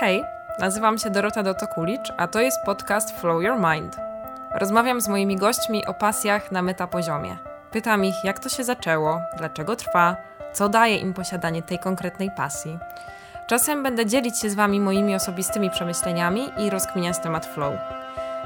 [0.00, 0.24] Hej,
[0.58, 3.96] nazywam się Dorota Dotokulicz, a to jest podcast Flow Your Mind.
[4.54, 7.36] Rozmawiam z moimi gośćmi o pasjach na metapoziomie.
[7.70, 10.16] Pytam ich, jak to się zaczęło, dlaczego trwa,
[10.52, 12.78] co daje im posiadanie tej konkretnej pasji.
[13.46, 17.74] Czasem będę dzielić się z Wami moimi osobistymi przemyśleniami i rozkminiać temat flow.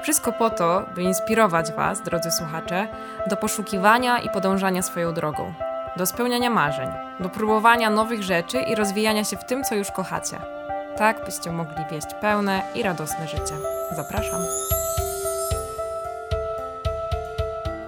[0.02, 2.88] Wszystko po to, by inspirować Was, drodzy słuchacze,
[3.26, 5.54] do poszukiwania i podążania swoją drogą,
[5.96, 6.88] do spełniania marzeń,
[7.20, 10.63] do próbowania nowych rzeczy i rozwijania się w tym, co już kochacie.
[10.98, 13.54] Tak, byście mogli wieść pełne i radosne życie.
[13.96, 14.42] Zapraszam.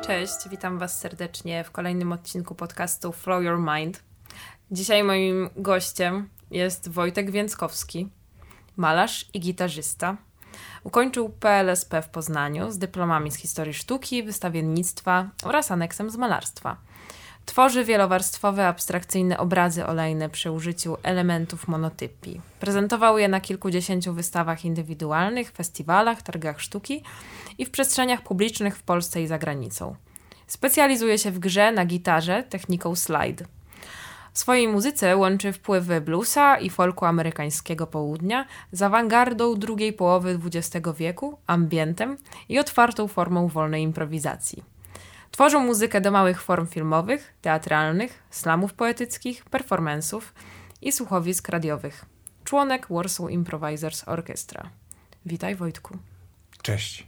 [0.02, 4.02] Cześć, witam Was serdecznie w kolejnym odcinku podcastu Flow Your Mind.
[4.70, 8.08] Dzisiaj moim gościem jest Wojtek Więckowski,
[8.76, 10.16] malarz i gitarzysta.
[10.84, 16.76] Ukończył PLSP w Poznaniu z dyplomami z historii sztuki, wystawiennictwa oraz aneksem z malarstwa.
[17.46, 22.40] Tworzy wielowarstwowe, abstrakcyjne obrazy olejne przy użyciu elementów monotypii.
[22.60, 27.02] Prezentował je na kilkudziesięciu wystawach indywidualnych, festiwalach, targach sztuki
[27.58, 29.96] i w przestrzeniach publicznych w Polsce i za granicą.
[30.46, 33.44] Specjalizuje się w grze na gitarze techniką slide.
[34.32, 40.86] W swojej muzyce łączy wpływy bluesa i folku amerykańskiego południa z awangardą drugiej połowy XX
[40.96, 42.16] wieku, ambientem
[42.48, 44.75] i otwartą formą wolnej improwizacji.
[45.36, 50.34] Tworzą muzykę do małych form filmowych, teatralnych, slamów poetyckich, performansów
[50.82, 52.04] i słuchowisk radiowych.
[52.44, 54.70] Członek Warsaw Improvisers Orchestra.
[55.26, 55.98] Witaj Wojtku.
[56.62, 57.06] Cześć.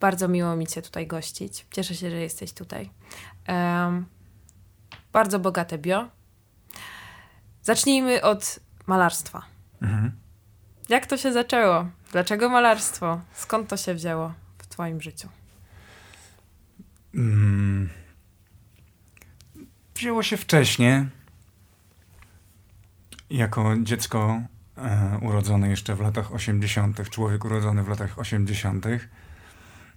[0.00, 1.66] Bardzo miło mi Cię tutaj gościć.
[1.70, 2.90] Cieszę się, że jesteś tutaj.
[3.48, 4.06] Um,
[5.12, 6.08] bardzo bogate bio.
[7.62, 9.42] Zacznijmy od malarstwa.
[9.82, 10.12] Mhm.
[10.88, 11.86] Jak to się zaczęło?
[12.12, 13.20] Dlaczego malarstwo?
[13.34, 15.39] Skąd to się wzięło w Twoim życiu?
[17.14, 17.88] Hmm.
[19.94, 21.06] Wzięło się wcześniej.
[23.30, 24.42] Jako dziecko
[24.76, 28.86] e, urodzone jeszcze w latach 80., człowiek urodzony w latach 80.,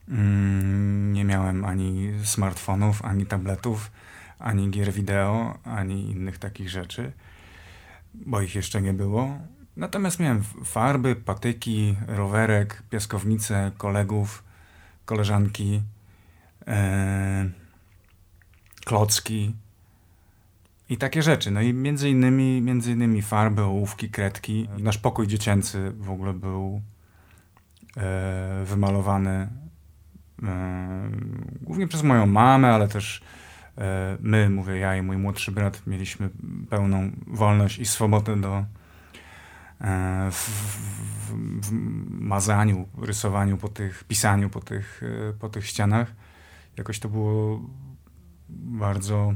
[0.09, 3.91] mm, nie miałem ani smartfonów, ani tabletów,
[4.39, 7.11] ani gier wideo, ani innych takich rzeczy,
[8.13, 9.37] bo ich jeszcze nie było.
[9.77, 14.43] Natomiast miałem farby, patyki, rowerek, piaskownicę, kolegów,
[15.05, 15.81] koleżanki
[18.85, 19.55] klocki
[20.89, 21.51] i takie rzeczy.
[21.51, 24.69] No i między innymi, między innymi farby, ołówki, kredki.
[24.77, 26.81] Nasz pokój dziecięcy w ogóle był
[27.97, 29.47] e, wymalowany
[30.43, 31.09] e,
[31.61, 33.21] głównie przez moją mamę, ale też
[33.77, 36.29] e, my, mówię ja i mój młodszy brat, mieliśmy
[36.69, 38.65] pełną wolność i swobodę do
[39.81, 41.33] e, w, w,
[41.67, 41.71] w,
[42.09, 46.22] mazaniu, rysowaniu po tych, pisaniu po tych, e, po tych ścianach
[46.77, 47.61] jakoś to było
[48.49, 49.33] bardzo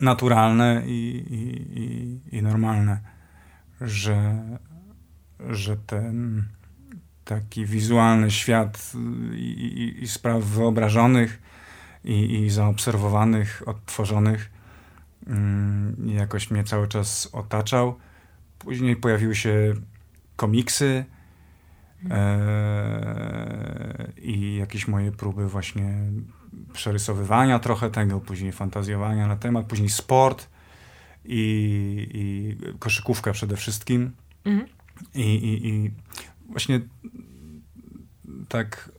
[0.00, 3.00] naturalne i, i, i, normalne,
[3.80, 4.42] że,
[5.50, 6.44] że ten
[7.24, 8.92] taki wizualny świat
[9.34, 11.42] i, i spraw wyobrażonych
[12.04, 14.50] i, zaobserwowanych, odtworzonych
[15.26, 17.98] mm, jakoś mnie cały czas otaczał.
[18.58, 19.74] Później pojawiły się
[20.36, 21.04] komiksy,
[24.16, 25.94] i jakieś moje próby właśnie
[26.72, 30.48] przerysowywania trochę tego, później fantazjowania na temat, później sport
[31.24, 34.10] i, i koszykówka przede wszystkim.
[34.44, 34.68] Mhm.
[35.14, 35.90] I, i, I,
[36.48, 36.80] właśnie
[38.48, 38.92] tak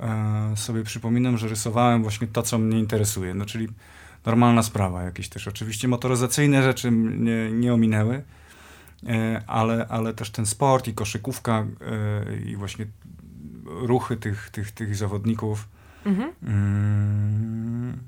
[0.00, 3.68] e, sobie przypominam, że rysowałem właśnie to, co mnie interesuje, no czyli
[4.26, 8.22] normalna sprawa, jakieś też oczywiście motoryzacyjne rzeczy mnie nie ominęły, E,
[9.46, 12.86] ale, ale też ten sport i koszykówka e, i właśnie
[13.64, 15.68] ruchy tych, tych, tych zawodników.
[16.04, 16.32] Mhm.
[16.42, 17.98] Mm,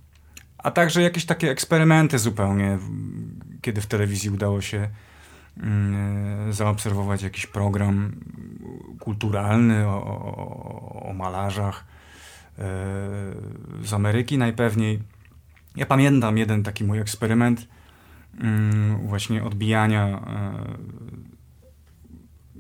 [0.58, 2.78] a także jakieś takie eksperymenty zupełnie,
[3.62, 4.88] kiedy w telewizji udało się
[6.50, 8.12] zaobserwować jakiś program
[9.00, 11.84] kulturalny o, o, o malarzach
[12.58, 12.64] e,
[13.84, 15.02] z Ameryki najpewniej.
[15.76, 17.68] Ja pamiętam jeden taki mój eksperyment,
[19.02, 20.98] właśnie odbijania e,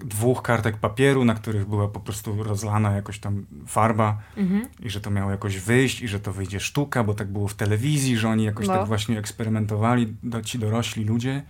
[0.04, 4.66] dwóch kartek papieru, na których była po prostu rozlana jakoś tam farba mhm.
[4.80, 7.54] i że to miało jakoś wyjść i że to wyjdzie sztuka, bo tak było w
[7.54, 8.74] telewizji, że oni jakoś no.
[8.74, 11.42] tak właśnie eksperymentowali, do, ci dorośli ludzie.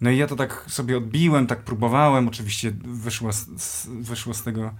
[0.00, 4.64] No i ja to tak sobie odbiłem, tak próbowałem, oczywiście wyszło z, wyszło z tego,
[4.64, 4.74] e,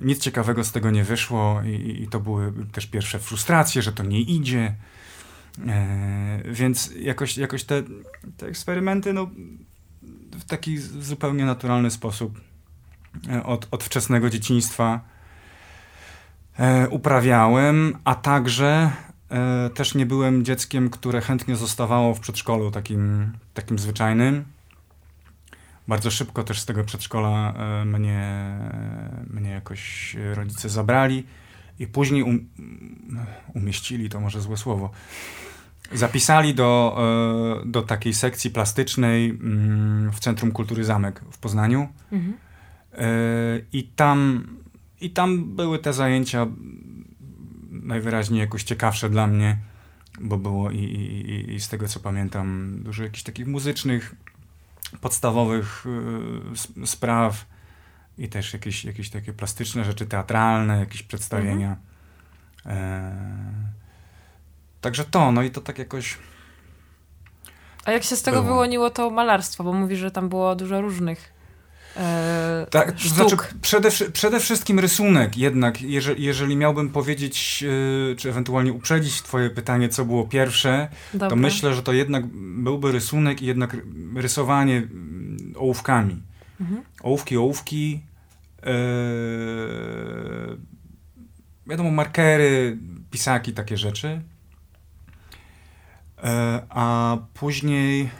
[0.00, 4.02] nic ciekawego z tego nie wyszło i, i to były też pierwsze frustracje, że to
[4.02, 4.74] nie idzie.
[5.68, 7.82] E, więc jakoś, jakoś te,
[8.36, 9.30] te eksperymenty no,
[10.32, 12.40] w taki zupełnie naturalny sposób
[13.30, 15.00] e, od, od wczesnego dzieciństwa
[16.58, 18.90] e, uprawiałem, a także
[19.74, 24.44] też nie byłem dzieckiem, które chętnie zostawało w przedszkolu takim, takim zwyczajnym.
[25.88, 27.54] Bardzo szybko też z tego przedszkola
[27.84, 28.58] mnie,
[29.30, 31.24] mnie jakoś rodzice zabrali
[31.78, 32.48] i później um,
[33.54, 34.90] umieścili, to może złe słowo,
[35.92, 36.98] zapisali do,
[37.62, 41.88] e, do takiej sekcji plastycznej mm, w Centrum Kultury Zamek w Poznaniu.
[42.12, 42.34] Mhm.
[42.92, 43.06] E,
[43.72, 44.46] I tam,
[45.00, 46.46] I tam były te zajęcia
[47.70, 49.58] najwyraźniej jakoś ciekawsze dla mnie,
[50.20, 54.14] bo było i, i, i z tego co pamiętam dużo jakichś takich muzycznych,
[55.00, 55.86] podstawowych
[56.82, 57.46] y, spraw
[58.18, 61.76] i też jakieś, jakieś takie plastyczne rzeczy teatralne, jakieś przedstawienia.
[62.64, 62.78] Mhm.
[62.78, 63.12] E,
[64.80, 66.18] także to, no i to tak jakoś.
[67.84, 68.54] A jak się z tego było.
[68.54, 69.64] wyłoniło to malarstwo?
[69.64, 71.32] Bo mówi, że tam było dużo różnych
[71.96, 77.64] e, tak, to znaczy przede, przede wszystkim rysunek jednak, jeżeli, jeżeli miałbym powiedzieć,
[78.12, 81.28] e, czy ewentualnie uprzedzić twoje pytanie, co było pierwsze, Dobra.
[81.28, 83.76] to myślę, że to jednak byłby rysunek i jednak
[84.16, 86.22] rysowanie mm, ołówkami.
[86.60, 86.82] Mhm.
[87.02, 88.00] Ołówki, ołówki,
[91.66, 92.78] wiadomo, markery,
[93.10, 94.22] pisaki, takie rzeczy.
[96.24, 98.10] E, a później...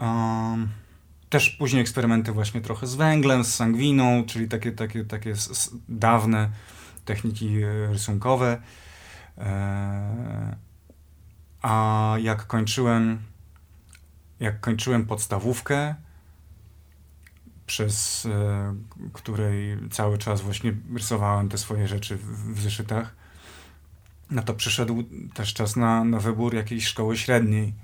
[0.00, 0.68] Um,
[1.32, 5.34] też później eksperymenty właśnie trochę z węglem, z sangwiną, czyli takie, takie, takie
[5.88, 6.50] dawne
[7.04, 8.62] techniki rysunkowe.
[11.62, 13.18] A jak kończyłem,
[14.40, 15.94] jak kończyłem podstawówkę,
[17.72, 18.74] przez e,
[19.12, 23.14] której cały czas właśnie rysowałem te swoje rzeczy w, w zeszytach,
[24.30, 25.04] no to przyszedł
[25.34, 27.74] też czas na, na wybór jakiejś szkoły średniej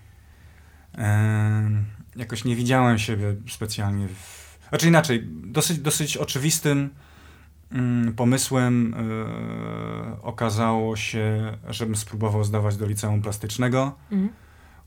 [2.17, 4.09] jakoś nie widziałem siebie specjalnie.
[4.09, 4.59] W...
[4.69, 6.91] Znaczy inaczej, dosyć, dosyć oczywistym
[7.73, 8.95] mm, pomysłem
[10.09, 14.31] yy, okazało się, żebym spróbował zdawać do liceum plastycznego, mhm.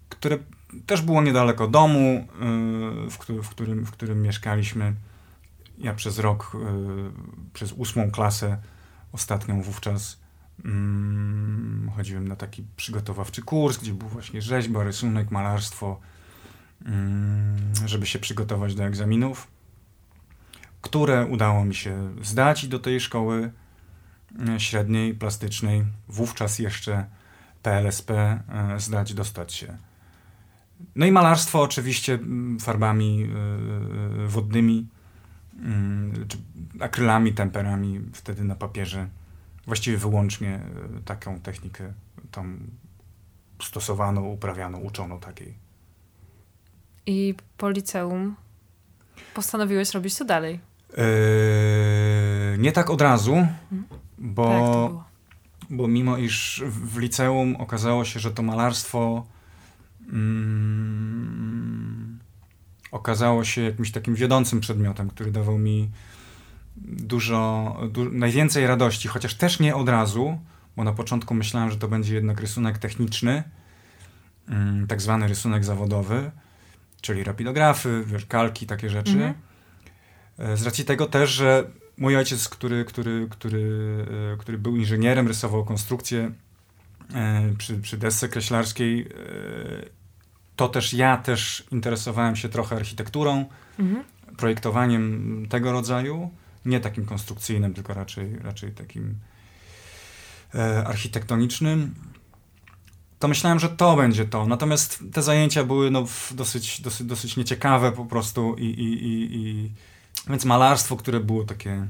[0.09, 0.37] które
[0.85, 4.93] też było niedaleko domu, yy, w, w, którym, w którym mieszkaliśmy.
[5.77, 7.11] Ja przez rok, yy,
[7.53, 8.57] przez ósmą klasę,
[9.11, 10.19] ostatnią wówczas,
[10.65, 15.99] mm, chodziłem na taki przygotowawczy kurs, gdzie był właśnie rzeźba, rysunek, malarstwo,
[16.85, 19.47] Mm, żeby się przygotować do egzaminów,
[20.81, 23.51] które udało mi się zdać i do tej szkoły
[24.49, 27.05] e, średniej, plastycznej, wówczas jeszcze
[27.63, 28.39] PLSP,
[28.77, 29.77] zdać, dostać się.
[30.95, 34.87] No i malarstwo oczywiście mm, farbami e, wodnymi,
[35.59, 36.37] mm, czy
[36.79, 39.07] akrylami, temperami, wtedy na papierze.
[39.67, 40.59] Właściwie wyłącznie
[41.05, 41.93] taką technikę
[42.31, 42.59] tam
[43.63, 45.53] stosowano, uprawiano, uczono takiej.
[47.05, 48.35] I po liceum
[49.33, 50.59] postanowiłeś robić to dalej?
[50.97, 53.85] Yy, nie tak od razu, mhm.
[54.17, 55.11] bo, tak
[55.71, 59.25] bo mimo iż w liceum okazało się, że to malarstwo
[60.09, 61.61] mm,
[62.91, 65.89] okazało się jakimś takim wiodącym przedmiotem, który dawał mi
[66.77, 70.37] dużo, du najwięcej radości, chociaż też nie od razu,
[70.75, 73.43] bo na początku myślałem, że to będzie jednak rysunek techniczny,
[74.47, 76.31] mm, tak zwany rysunek zawodowy,
[77.01, 79.11] czyli rapidografy, wiesz, kalki, takie rzeczy.
[79.11, 79.33] Mhm.
[80.37, 81.63] E, z racji tego też, że
[81.97, 86.31] mój ojciec, który, który, który, e, który był inżynierem, rysował konstrukcję e,
[87.57, 89.09] przy, przy desce kreślarskiej,
[90.55, 93.45] to też ja też interesowałem się trochę architekturą,
[93.79, 94.03] mhm.
[94.37, 96.31] projektowaniem tego rodzaju,
[96.65, 99.15] nie takim konstrukcyjnym, tylko raczej, raczej takim
[100.85, 101.95] architektonicznym
[103.21, 104.45] to myślałem, że to będzie to.
[104.45, 109.71] Natomiast te zajęcia były no, dosyć, dosyć, dosyć nieciekawe po prostu i, i, i, i...
[110.29, 111.87] więc malarstwo, które było takie,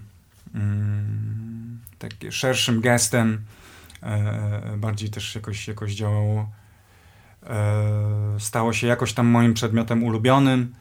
[0.56, 3.61] mm, takie szerszym gestem, e,
[4.78, 6.50] bardziej też jakoś, jakoś działało,
[7.44, 10.76] e, stało się jakoś tam moim przedmiotem ulubionym.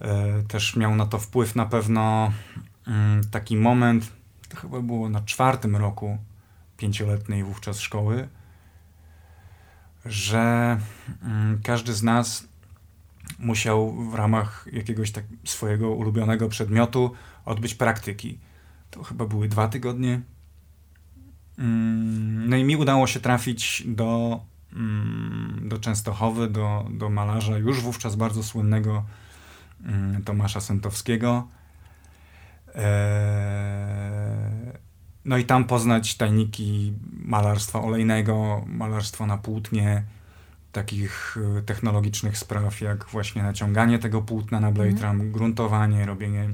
[0.00, 2.32] E, też miał na to wpływ na pewno
[2.86, 4.12] mm, taki moment,
[4.48, 6.18] to chyba było na czwartym roku
[6.76, 8.28] pięcioletniej wówczas szkoły,
[10.04, 10.78] że
[11.22, 12.48] mm, każdy z nas
[13.38, 17.12] musiał w ramach jakiegoś tak swojego ulubionego przedmiotu
[17.44, 18.38] odbyć praktyki.
[18.90, 20.20] To chyba były dwa tygodnie.
[21.58, 24.40] Mm, no i mi udało się trafić do,
[24.72, 29.04] mm, do Częstochowy, do, do malarza już wówczas bardzo słynnego
[30.24, 31.48] Tomasza Sentowskiego.
[32.74, 32.82] Eee,
[35.24, 40.02] no i tam poznać tajniki malarstwa olejnego, malarstwa na płótnie,
[40.72, 45.32] takich y, technologicznych spraw jak właśnie naciąganie tego płótna na blade mm.
[45.32, 46.48] gruntowanie, robienie, e,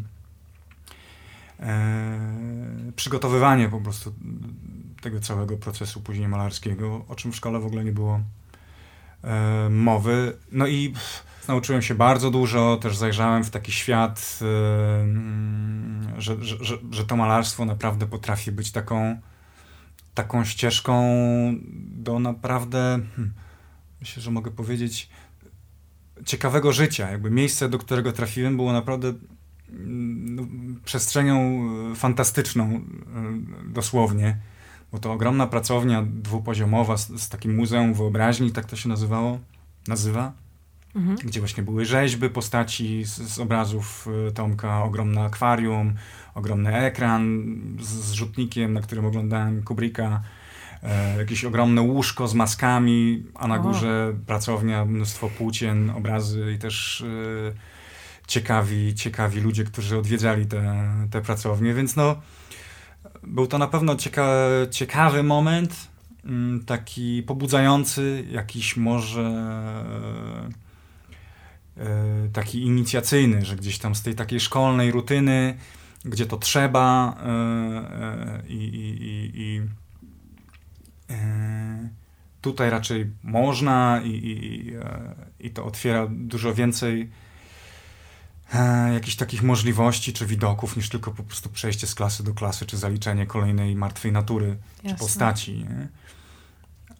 [2.96, 4.14] przygotowywanie po prostu
[5.02, 8.20] tego całego procesu później malarskiego, o czym w szkole w ogóle nie było
[9.24, 10.36] e, mowy.
[10.52, 14.46] No i pff, nauczyłem się bardzo dużo, też zajrzałem w taki świat, e,
[16.20, 19.20] że, że, że, że to malarstwo naprawdę potrafi być taką,
[20.14, 21.04] taką ścieżką
[21.76, 23.34] do naprawdę, hmm,
[24.00, 25.08] myślę, że mogę powiedzieć,
[26.24, 27.10] ciekawego życia.
[27.10, 29.12] Jakby miejsce, do którego trafiłem, było naprawdę
[30.84, 32.80] przestrzenią fantastyczną, e,
[33.68, 34.36] dosłownie.
[34.92, 39.38] Bo to ogromna pracownia dwupoziomowa z, z takim muzeum wyobraźni, tak to się nazywało,
[39.88, 40.32] nazywa.
[40.94, 41.16] Mhm.
[41.24, 45.94] Gdzie właśnie były rzeźby postaci z, z, obrazów e, Tomka, ogromne akwarium,
[46.34, 47.44] ogromny ekran
[47.80, 50.22] z, z rzutnikiem, na którym oglądałem Kubricka,
[50.82, 54.26] e, jakieś ogromne łóżko z maskami, a na górze o.
[54.26, 57.04] pracownia, mnóstwo płócien, obrazy i też
[57.50, 57.73] e,
[58.26, 62.16] ciekawi, ciekawi ludzie, którzy odwiedzali te, te pracownie, więc no
[63.22, 64.28] był to na pewno cieka
[64.70, 65.88] ciekawy moment,
[66.24, 69.44] mm, taki pobudzający, jakiś może
[71.76, 75.56] e, taki inicjacyjny, że gdzieś tam z tej takiej szkolnej rutyny,
[76.04, 79.62] gdzie to trzeba e, e, i, i, i
[82.40, 84.72] tutaj raczej można i, i,
[85.46, 87.10] i to otwiera dużo więcej
[88.52, 92.66] e, jakichś takich możliwości czy widoków, niż tylko po prostu przejście z klasy do klasy,
[92.66, 94.90] czy zaliczenie kolejnej martwej natury, Jasne.
[94.90, 95.66] czy postaci.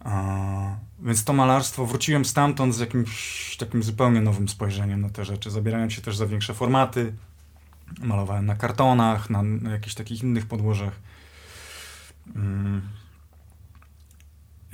[0.04, 5.50] A, więc to malarstwo, wróciłem stamtąd z jakimś takim zupełnie nowym spojrzeniem na te rzeczy.
[5.50, 7.12] Zabierałem się też za większe formaty,
[7.98, 10.92] malowałem na kartonach, na, na jakichś takich innych podłożach.
[12.36, 12.82] Mm.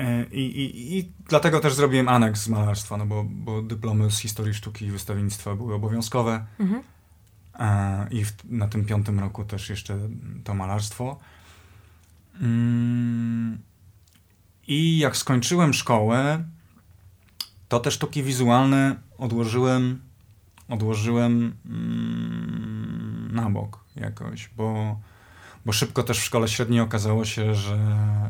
[0.01, 4.19] E, I, i, I dlatego też zrobiłem aneks z malarstwa, no bo, bo dyplomy z
[4.19, 6.47] historii sztuki i wystawiennictwa były obowiązkowe.
[6.59, 6.83] Mhm.
[7.59, 9.99] E, I w, na tym piątym roku też jeszcze
[10.45, 11.19] to malarstwo.
[12.41, 13.59] Mm,
[14.67, 16.45] I jak skończyłem szkołę,
[17.69, 20.01] to te sztuki wizualne odłożyłem,
[20.69, 25.01] odłożyłem mm, na bok jakoś, bo
[25.67, 27.79] bo szybko też w szkole średniej okazało się, że,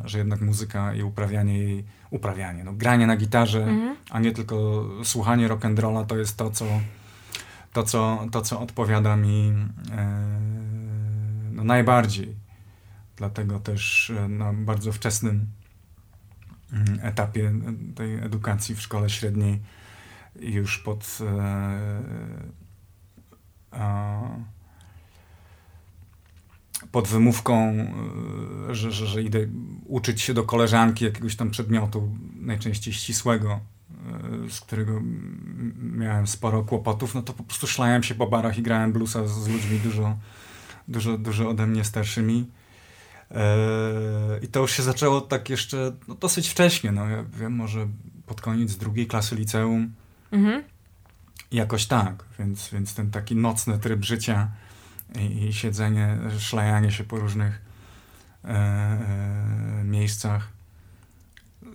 [0.04, 3.96] że jednak muzyka i uprawianie jej, uprawianie, no, granie na gitarze, mhm.
[4.10, 6.64] a nie tylko słuchanie rock'n'rolla to jest to, co,
[7.72, 9.52] to, co, to, co odpowiada mi
[9.92, 10.26] e,
[11.52, 12.37] no, najbardziej.
[13.16, 15.46] Dlatego też e, na bardzo wczesnym
[16.72, 17.52] mm, etapie
[17.94, 19.60] tej edukacji w szkole średniej
[20.40, 21.18] już pod
[23.72, 24.50] e,
[26.92, 27.75] pod wymówką,
[28.70, 29.38] e, że, że, że idę
[29.87, 33.60] uczyć się do koleżanki jakiegoś tam przedmiotu, najczęściej ścisłego,
[34.46, 35.00] e, z którego
[35.82, 39.49] miałem sporo kłopotów, no to po prostu szlałem się po barach i grałem bluesa z,
[39.49, 40.16] ludźmi dużo,
[40.88, 42.46] dużo, dużo ode mnie starszymi.
[43.30, 43.44] E,
[44.42, 47.87] I to już się zaczęło tak jeszcze no, dosyć wcześnie, no ja wiem, może
[48.26, 49.92] pod koniec drugiej klasy liceum.
[50.32, 50.62] Mhm.
[51.52, 54.49] Jakoś tak, więc, więc ten taki nocny tryb życia
[55.18, 57.60] i, i siedzenie, szlajanie się po różnych
[58.44, 60.48] e, e, miejscach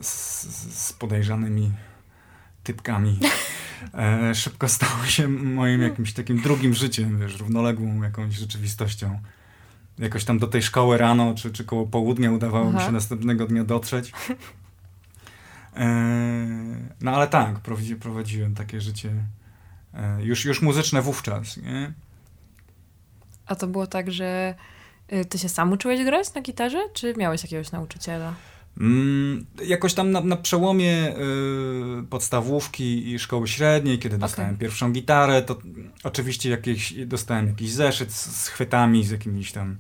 [0.02, 0.44] z,
[0.76, 1.72] z podejrzanymi
[2.64, 3.20] typkami.
[3.94, 9.20] E, szybko stało się moim jakimś takim drugim życiem, wiesz, równoległą jakąś rzeczywistością.
[10.00, 12.80] Jakoś tam do tej szkoły rano, czy, czy koło południa udawało Aha.
[12.80, 14.12] mi się następnego dnia dotrzeć.
[15.76, 15.86] E,
[17.02, 19.14] no ale tak, prowadzi, prowadziłem takie życie
[19.94, 21.94] e, już, już muzyczne wówczas, nie?
[23.46, 24.56] A to było tak, że
[25.14, 28.34] y, ty się sam uczyłeś grać na gitarze, czy miałeś jakiegoś nauczyciela?
[28.80, 34.60] Mm, jakoś tam na, na przełomie y, podstawówki i szkoły średniej, kiedy dostałem okay.
[34.60, 35.58] pierwszą gitarę, to
[36.04, 39.78] oczywiście jakieś, dostałem jakiś zeszyt z, z chwytami, z jakimiś tam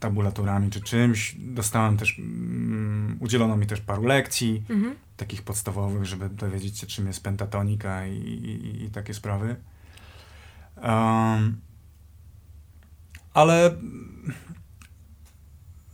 [0.00, 1.36] tabulaturami czy czymś.
[1.38, 4.94] Dostałem też, mm, udzielono mi też paru lekcji, mm -hmm.
[5.16, 9.56] takich podstawowych, żeby dowiedzieć się, czym jest pentatonika i, i, i takie sprawy.
[10.82, 11.60] Um,
[13.34, 13.76] ale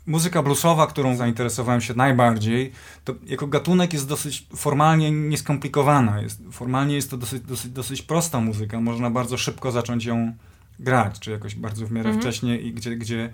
[0.07, 2.73] muzyka bluesowa, którą zainteresowałem się najbardziej,
[3.05, 6.23] to jako gatunek jest dosyć formalnie nieskomplikowana.
[6.23, 8.81] Jest, formalnie jest to dosyć, dosyć, dosyć prosta muzyka.
[8.81, 10.33] Można bardzo szybko zacząć ją
[10.81, 12.23] grać, czy jakoś bardzo w miarę mhm.
[12.23, 13.31] wcześnie i gdzie, gdzie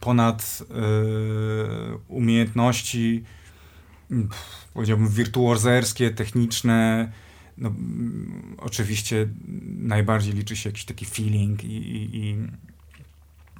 [0.00, 3.24] ponad yy, umiejętności
[4.08, 7.12] pff, powiedziałbym wirtuozerskie, techniczne,
[7.58, 7.72] no,
[8.58, 9.28] oczywiście
[9.78, 12.36] najbardziej liczy się jakiś taki feeling i, i, i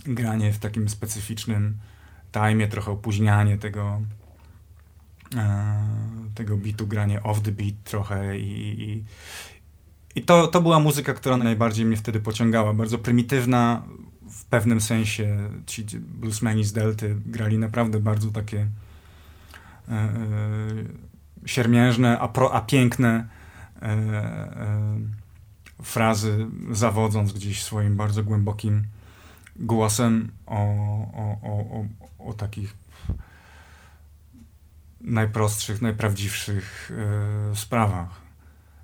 [0.09, 1.79] granie w takim specyficznym
[2.33, 4.01] time, trochę opóźnianie tego
[5.37, 5.79] e,
[6.35, 9.05] tego bitu, granie off the beat trochę i, i,
[10.15, 12.75] i to, to była muzyka, która najbardziej mnie wtedy pociągała.
[12.75, 13.83] Bardzo prymitywna
[14.31, 15.51] w pewnym sensie.
[15.67, 18.67] Ci bluesmeni z Delty grali naprawdę bardzo takie
[19.89, 20.09] e, e
[21.47, 23.29] siermiężne, a, pro, a piękne
[23.83, 24.99] e, e,
[25.83, 28.85] frazy, zawodząc gdzieś swoim bardzo głębokim
[29.59, 30.57] głosem o,
[31.13, 31.85] o, o, o,
[32.19, 32.75] o takich
[35.01, 36.93] najprostszych, najprawdziwszych
[37.53, 38.21] e, sprawach.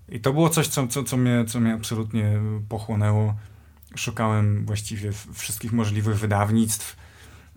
[0.08, 3.34] I to było coś, co, co, co, mnie, co mnie absolutnie pochłonęło.
[3.96, 6.96] Szukałem właściwie wszystkich możliwych wydawnictw,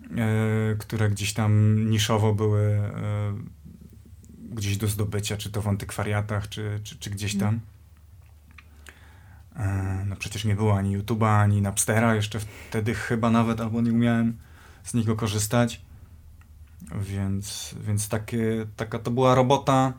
[0.00, 3.34] e, które gdzieś tam niszowo były e,
[4.50, 7.60] gdzieś do zdobycia, czy to w antykwariatach, czy, czy, czy gdzieś tam.
[9.58, 13.92] E, no przecież nie było ani YouTube'a, ani Napstera, jeszcze wtedy chyba nawet, albo nie
[13.92, 14.38] umiałem
[14.84, 15.80] z niego korzystać.
[17.00, 19.92] Więc, więc takie, taka to była robota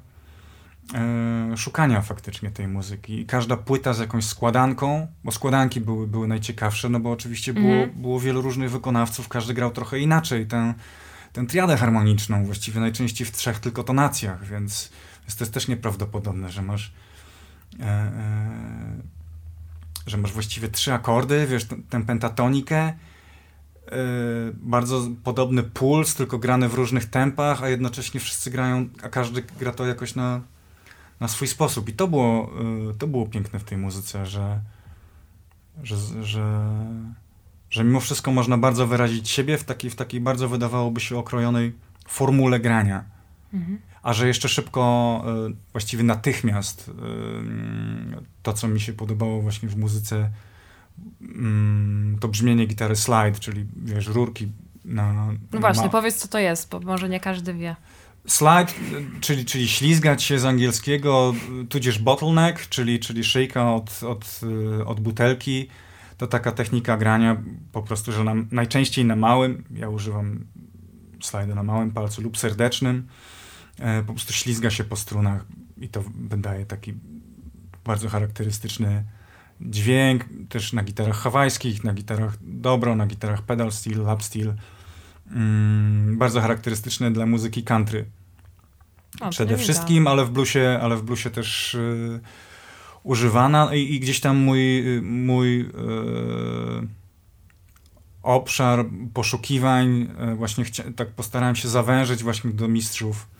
[0.93, 3.19] e, szukania faktycznie tej muzyki.
[3.19, 7.73] I każda płyta z jakąś składanką, bo składanki były, były najciekawsze, no bo oczywiście było,
[7.73, 8.01] mm.
[8.01, 10.47] było wielu różnych wykonawców, każdy grał trochę inaczej.
[10.47, 10.73] Tę,
[11.33, 16.49] tę triadę harmoniczną, właściwie najczęściej w trzech tylko tonacjach, więc, więc to jest też nieprawdopodobne,
[16.49, 16.93] że masz
[17.79, 19.18] e, e,
[20.09, 23.91] że masz właściwie trzy akordy, wiesz, tę pentatonikę, yy,
[24.53, 29.71] bardzo podobny puls, tylko grany w różnych tempach, a jednocześnie wszyscy grają, a każdy gra
[29.71, 30.41] to jakoś na,
[31.19, 31.89] na swój sposób.
[31.89, 32.51] I to było,
[32.87, 34.61] yy, to było piękne w tej muzyce, że,
[35.83, 36.75] że, że,
[37.69, 41.73] że mimo wszystko można bardzo wyrazić siebie w takiej, w takiej bardzo wydawałoby się okrojonej
[42.07, 43.03] formule grania.
[43.53, 49.69] Mhm a że jeszcze szybko, e, właściwie natychmiast, e, to co mi się podobało właśnie
[49.69, 50.29] w muzyce,
[51.21, 54.47] mm, to brzmienie gitary slide, czyli wiesz, rurki
[54.85, 55.13] na...
[55.51, 55.89] No właśnie, ma...
[55.89, 57.75] powiedz co to jest, bo może nie każdy wie.
[58.27, 58.73] Slide,
[59.21, 61.33] czyli, czyli ślizgać się z angielskiego,
[61.69, 64.41] tudzież bottleneck, czyli, czyli szyjka od, od,
[64.79, 65.67] e, od butelki.
[66.17, 67.41] To taka technika grania
[67.71, 70.45] po prostu, że na, najczęściej na małym, ja używam
[71.21, 73.38] slajda na małym palcu lub serdecznym, E,
[74.07, 75.45] po prostu ślizga się po strunach
[75.77, 76.93] i to wydaje taki
[77.85, 79.03] bardzo charakterystyczny
[79.61, 84.53] dźwięk, też na gitarach hawajskich, na gitarach dobro, na gitarach pedal steel, lap steel.
[85.31, 88.05] Mm, bardzo charakterystyczne dla muzyki country.
[89.21, 92.19] O, Przede wszystkim, ale w bluesie, ale w bluesie też y,
[93.03, 95.67] używana I, i, gdzieś tam mój, y, mój y,
[98.23, 103.38] obszar poszukiwań właśnie tak postarałem się zawężyć właśnie do mistrzów e,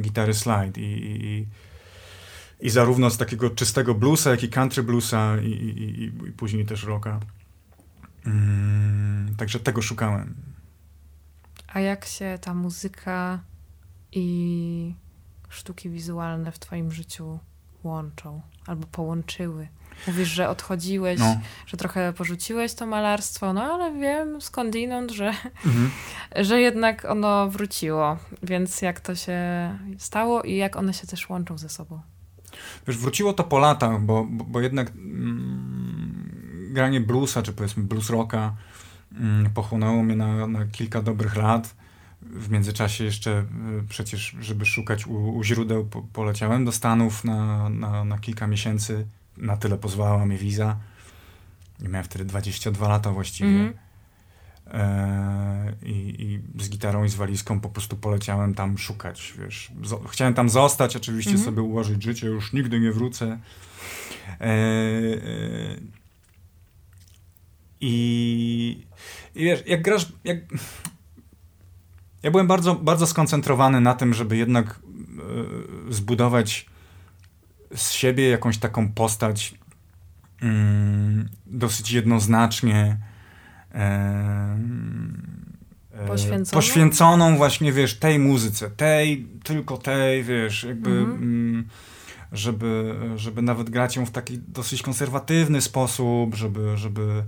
[0.00, 1.46] gitary slide i, i,
[2.60, 6.84] i, zarówno z takiego czystego bluesa, jak i country bluesa i, i, i później też
[6.84, 7.20] rocka.
[8.26, 10.34] Mm, także tego szukałem.
[11.68, 13.40] A jak się ta muzyka
[14.12, 14.94] i
[15.48, 17.38] sztuki wizualne w twoim życiu
[17.84, 19.68] łączą albo połączyły?
[20.06, 21.40] Mówisz, że odchodziłeś, no.
[21.66, 25.34] że trochę porzuciłeś to malarstwo, no ale wiem skądinąd, że,
[25.66, 25.90] mhm.
[26.46, 28.16] że jednak ono wróciło.
[28.42, 29.38] Więc jak to się
[29.98, 32.00] stało i jak one się też łączą ze sobą?
[32.86, 38.10] Wiesz, wróciło to po latach, bo, bo, bo jednak mm, granie bluesa, czy powiedzmy blues
[38.10, 38.54] rocka
[39.12, 41.74] mm, pochłonęło mnie na, na kilka dobrych lat.
[42.22, 43.44] W międzyczasie jeszcze y,
[43.88, 49.06] przecież, żeby szukać u, u źródeł, po, poleciałem do Stanów na, na, na kilka miesięcy
[49.36, 50.76] na tyle pozwalała mi wiza.
[51.80, 53.48] Miałem wtedy 22 lata właściwie.
[53.50, 53.74] Mm.
[55.82, 59.72] I, I z gitarą i z walizką po prostu poleciałem tam szukać, wiesz.
[60.10, 61.44] chciałem tam zostać, oczywiście mm -hmm.
[61.44, 63.38] sobie ułożyć życie, już nigdy nie wrócę.
[64.40, 64.58] E, e,
[67.80, 68.86] i,
[69.34, 70.38] I wiesz, jak grasz, jak...
[72.22, 74.80] Ja byłem bardzo, bardzo skoncentrowany na tym, żeby jednak
[75.90, 76.66] zbudować
[77.74, 79.54] z siebie jakąś taką postać
[80.42, 82.96] mm, dosyć jednoznacznie
[83.74, 84.58] e,
[86.06, 86.60] poświęconą?
[86.60, 90.90] poświęconą właśnie, wiesz, tej muzyce, tej, tylko tej, wiesz, jakby...
[90.90, 91.22] Mhm.
[91.22, 91.68] Mm,
[92.32, 97.24] żeby, żeby nawet grać ją w taki dosyć konserwatywny sposób, żeby, żeby,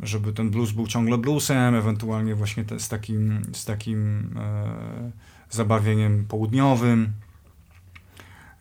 [0.00, 5.10] żeby ten blues był ciągle bluesem, ewentualnie właśnie te, z takim, z takim e,
[5.50, 7.12] zabawieniem południowym.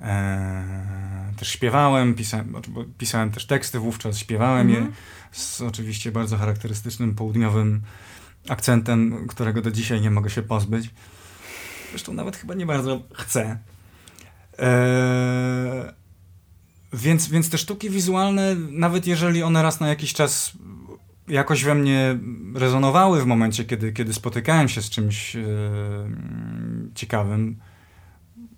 [0.02, 2.54] E, też śpiewałem, pisałem,
[2.98, 4.96] pisałem też teksty wówczas, śpiewałem je mhm.
[5.32, 7.82] z oczywiście bardzo charakterystycznym południowym
[8.50, 10.90] akcentem, którego do dzisiaj nie mogę się pozbyć.
[11.90, 13.58] Zresztą nawet chyba nie bardzo chcę.
[14.60, 15.94] E,
[16.94, 20.52] więc, więc te sztuki wizualne, nawet jeżeli one raz na jakiś czas
[21.28, 22.20] jakoś we mnie
[22.56, 25.42] rezonowały w momencie, kiedy, kiedy spotykałem się z czymś e,
[26.96, 27.60] ciekawym,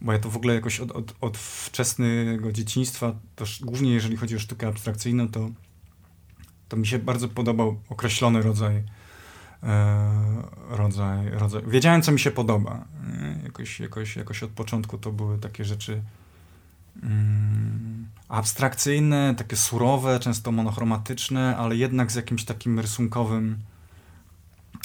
[0.04, 4.36] bo ja to w ogóle jakoś od, od, od wczesnego dzieciństwa, to głównie jeżeli chodzi
[4.36, 5.50] o sztukę abstrakcyjną, to,
[6.70, 8.84] to mi się bardzo podobał określony rodzaj
[10.70, 11.62] rodzaj, rodzaj.
[11.68, 12.86] Wiedziałem, co mi się podoba.
[13.44, 16.02] Jakoś, jakoś, jakoś od początku to były takie rzeczy
[17.04, 23.58] mm, abstrakcyjne, takie surowe, często monochromatyczne, ale jednak z jakimś takim rysunkowym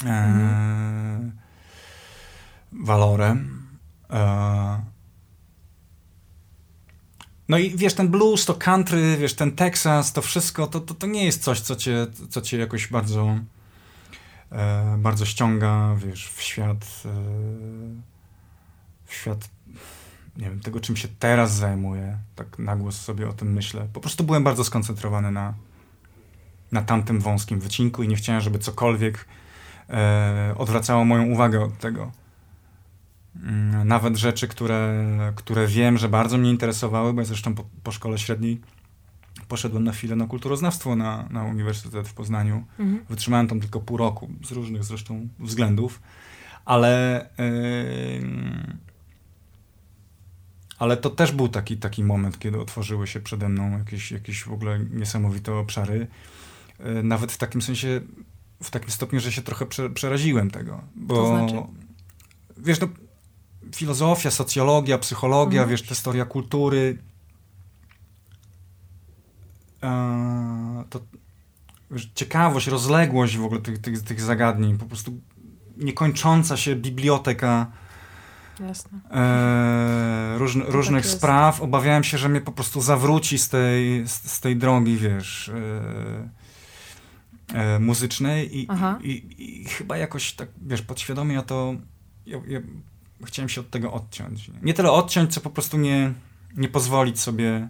[0.04, 1.32] e, mhm.
[2.72, 3.66] walorem.
[4.10, 4.82] E,
[7.48, 11.06] no i wiesz, ten blues, to country, wiesz, ten Texas, to wszystko, to, to, to
[11.06, 13.38] nie jest coś, co cię, co cię jakoś bardzo
[14.52, 17.08] e, bardzo ściąga, wiesz, w świat e,
[19.06, 19.48] w świat
[20.38, 23.88] nie wiem, tego czym się teraz zajmuję, tak na głos sobie o tym myślę.
[23.92, 25.54] Po prostu byłem bardzo skoncentrowany na,
[26.72, 29.26] na tamtym wąskim wycinku i nie chciałem, żeby cokolwiek
[29.90, 32.12] e, odwracało moją uwagę od tego.
[33.42, 35.04] Mm, nawet rzeczy, które,
[35.36, 38.60] które wiem, że bardzo mnie interesowały, bo ja zresztą po, po szkole średniej
[39.48, 42.64] poszedłem na chwilę na kulturoznawstwo na, na Uniwersytet w Poznaniu.
[42.78, 43.04] Mhm.
[43.08, 46.02] Wytrzymałem tam tylko pół roku, z różnych zresztą względów,
[46.64, 48.76] ale, yy,
[50.78, 54.52] ale to też był taki, taki moment, kiedy otworzyły się przede mną jakieś, jakieś w
[54.52, 56.06] ogóle niesamowite obszary.
[56.78, 58.00] Yy, nawet w takim sensie,
[58.62, 60.80] w takim stopniu, że się trochę prze, przeraziłem tego.
[60.96, 61.54] Bo, to znaczy?
[62.56, 62.88] Wiesz, no,
[63.74, 65.70] filozofia, socjologia, psychologia, mhm.
[65.70, 66.98] wiesz, historia kultury,
[69.82, 71.00] E, to
[72.14, 75.20] ciekawość, rozległość w ogóle tych, tych, tych zagadnień, po prostu
[75.76, 77.66] niekończąca się biblioteka.
[79.10, 81.60] E, róż, różnych tak spraw.
[81.60, 86.28] Obawiałem się, że mnie po prostu zawróci z tej, z, z tej drogi, wiesz, e,
[87.58, 88.68] e, muzycznej i,
[89.02, 91.74] i, i, chyba jakoś tak, wiesz, podświadomie ja to
[92.26, 92.60] ja, ja
[93.24, 94.50] chciałem się od tego odciąć.
[94.62, 96.12] Nie tyle odciąć, co po prostu nie,
[96.56, 97.68] nie pozwolić sobie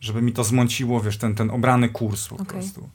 [0.00, 2.46] żeby mi to zmąciło, wiesz, ten, ten obrany kurs po okay.
[2.46, 2.88] prostu.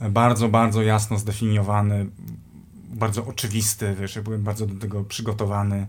[0.00, 2.06] Bardzo, bardzo jasno zdefiniowany,
[2.88, 5.86] bardzo oczywisty, wiesz, ja byłem bardzo do tego przygotowany.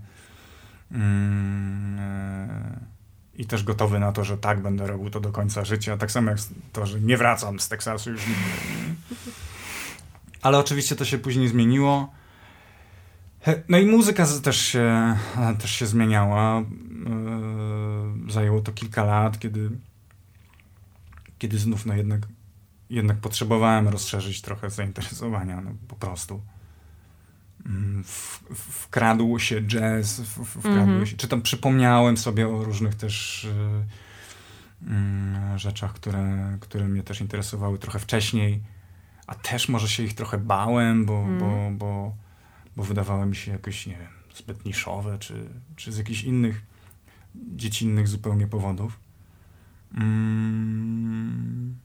[0.91, 2.79] Mm, e,
[3.35, 5.97] I też gotowy na to, że tak będę robił to do końca życia.
[5.97, 6.39] Tak samo jak
[6.73, 8.41] to, że nie wracam z Teksasu już nigdy.
[10.41, 12.13] Ale oczywiście to się później zmieniło.
[13.69, 15.17] No i muzyka też się,
[15.59, 16.59] też się zmieniała.
[16.59, 16.63] E,
[18.31, 19.69] zajęło to kilka lat, kiedy
[21.41, 22.21] kiedy znów no jednak,
[22.89, 26.41] jednak potrzebowałem rozszerzyć trochę zainteresowania, no po prostu.
[27.65, 31.05] Mm, w, wkradł się jazz, w, wkradł mm -hmm.
[31.05, 33.49] się, czy tam przypomniałem sobie o różnych też y,
[35.55, 38.63] y, rzeczach, które, które mnie też interesowały trochę wcześniej,
[39.27, 41.39] a też może się ich trochę bałem, bo, mm.
[41.39, 42.15] bo, bo,
[42.75, 46.61] bo wydawały mi się jakoś, nie wiem, zbyt niszowe, czy, czy z jakichś innych
[47.35, 48.99] dziecinnych zupełnie powodów.
[49.93, 51.75] Mm.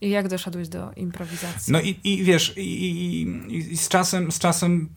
[0.00, 1.72] I jak doszedłeś do improwizacji?
[1.72, 4.88] No i, i wiesz, i, i, i, z, czasem, z czasem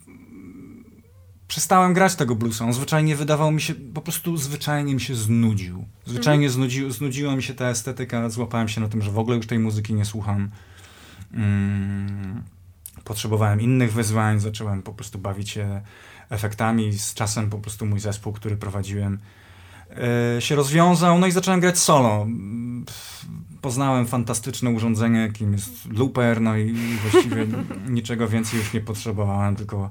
[1.48, 2.66] przestałem grać tego bluesa.
[2.66, 5.86] On zwyczajnie wydawał mi się, po prostu zwyczajnie mi się znudził.
[6.06, 6.54] Zwyczajnie mhm.
[6.54, 9.60] znudził, znudziła mi się ta estetyka, złapałem się na tym, że w ogóle już tej
[9.60, 10.50] muzyki nie słucham.
[11.34, 12.44] Mm,
[13.04, 15.82] potrzebowałem innych wyzwań, zacząłem po prostu bawić się
[16.30, 16.94] efektami.
[16.94, 19.20] Z czasem po prostu mój zespół, który prowadziłem,
[20.38, 22.28] E, się rozwiązał, no i zacząłem grać solo.
[23.62, 27.48] Poznałem fantastyczne urządzenie, jakim jest looper, no i właściwie
[27.90, 29.90] niczego więcej już nie potrzebowałem, tylko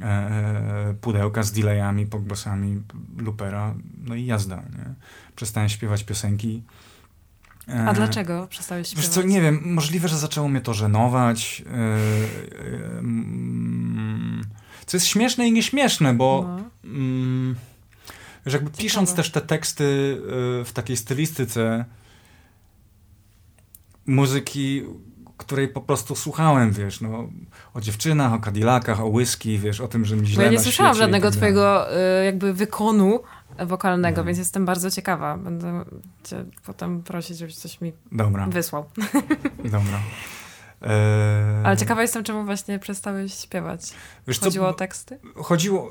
[0.00, 2.82] e, e, pudełka z delayami, pogbosami
[3.18, 4.56] loopera, no i jazda.
[4.56, 4.94] Nie?
[5.36, 6.62] Przestałem śpiewać piosenki.
[7.86, 9.04] A dlaczego przestałeś śpiewać?
[9.04, 11.64] Wiesz co, nie wiem, możliwe, że zaczęło mnie to żenować.
[14.86, 16.44] Co jest śmieszne i nieśmieszne, bo...
[16.48, 16.90] No.
[16.90, 17.56] Mm,
[18.46, 18.82] że jakby Ciekawe.
[18.82, 20.18] pisząc też te teksty
[20.64, 21.84] w takiej stylistyce
[24.06, 24.82] muzyki,
[25.36, 27.28] której po prostu słuchałem, wiesz, no,
[27.74, 30.60] o dziewczynach, o Cadillacach, o whisky, wiesz, o tym, że mi źle Bo ja nie
[30.60, 33.20] słyszałam żadnego tak twojego y, jakby wykonu
[33.66, 34.26] wokalnego, mhm.
[34.26, 35.36] więc jestem bardzo ciekawa.
[35.36, 35.84] Będę
[36.24, 38.46] cię potem prosić, żebyś coś mi Dobra.
[38.46, 38.84] wysłał.
[39.64, 40.00] Dobra.
[40.82, 41.64] Eee...
[41.66, 43.92] Ale ciekawa jestem, czemu właśnie przestałeś śpiewać.
[44.28, 45.18] Wiesz chodziło co, o teksty?
[45.36, 45.90] Chodziło,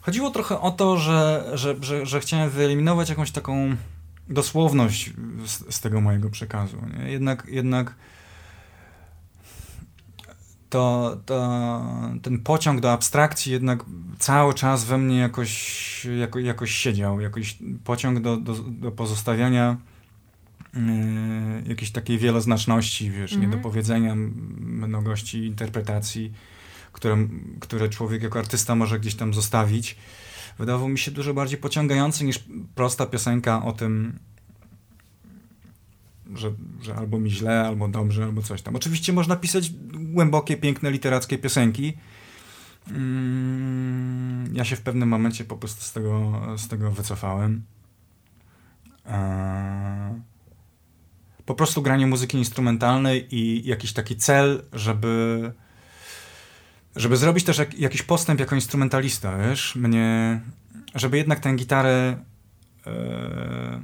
[0.00, 3.76] chodziło trochę o to, że, że, że, że chciałem wyeliminować jakąś taką
[4.28, 5.12] dosłowność
[5.46, 6.76] z, z tego mojego przekazu.
[6.98, 7.10] Nie?
[7.10, 7.94] Jednak, jednak
[10.70, 11.82] to, to,
[12.22, 13.84] ten pociąg do abstrakcji jednak
[14.18, 17.20] cały czas we mnie jakoś, jako, jakoś siedział.
[17.20, 19.76] Jakoś pociąg do, do, do pozostawiania
[20.74, 20.80] yy,
[21.66, 23.50] jakiejś takiej wieloznaczności, wiesz, mm -hmm.
[23.50, 24.14] niedopowiedzenia,
[24.60, 26.32] mnogości interpretacji,
[26.92, 27.28] które,
[27.60, 29.96] które człowiek jako artysta może gdzieś tam zostawić,
[30.58, 34.18] wydawał mi się dużo bardziej pociągający niż prosta piosenka o tym,
[36.34, 38.76] że, że albo mi źle, albo dobrze, albo coś tam.
[38.76, 41.92] Oczywiście można pisać głębokie, piękne, literackie piosenki.
[42.90, 47.62] Mm, ja się w pewnym momencie po prostu z tego, z tego wycofałem.
[49.06, 50.20] E,
[51.44, 55.52] po prostu granie muzyki instrumentalnej i jakiś taki cel, żeby
[56.96, 60.40] żeby zrobić też jak, jakiś postęp jako instrumentalista, wiesz, mnie,
[60.94, 62.16] żeby jednak tę gitarę
[62.86, 63.80] e,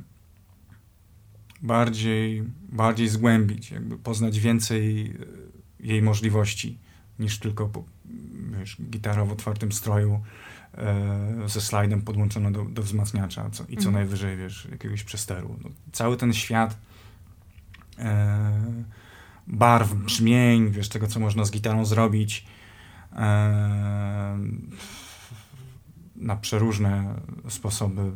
[1.65, 6.79] bardziej, bardziej zgłębić, jakby poznać więcej e, jej możliwości
[7.19, 7.71] niż tylko
[8.59, 10.21] wiesz, gitara w otwartym stroju
[10.75, 13.95] e, ze slajdem podłączona do, do wzmacniacza co, i co mhm.
[13.95, 15.57] najwyżej, wiesz, jakiegoś przesteru.
[15.65, 16.79] No, cały ten świat
[17.99, 18.85] e,
[19.47, 22.47] barw, brzmień, wiesz, tego, co można z gitarą zrobić
[23.13, 24.39] e,
[26.17, 27.15] na przeróżne
[27.49, 28.13] sposoby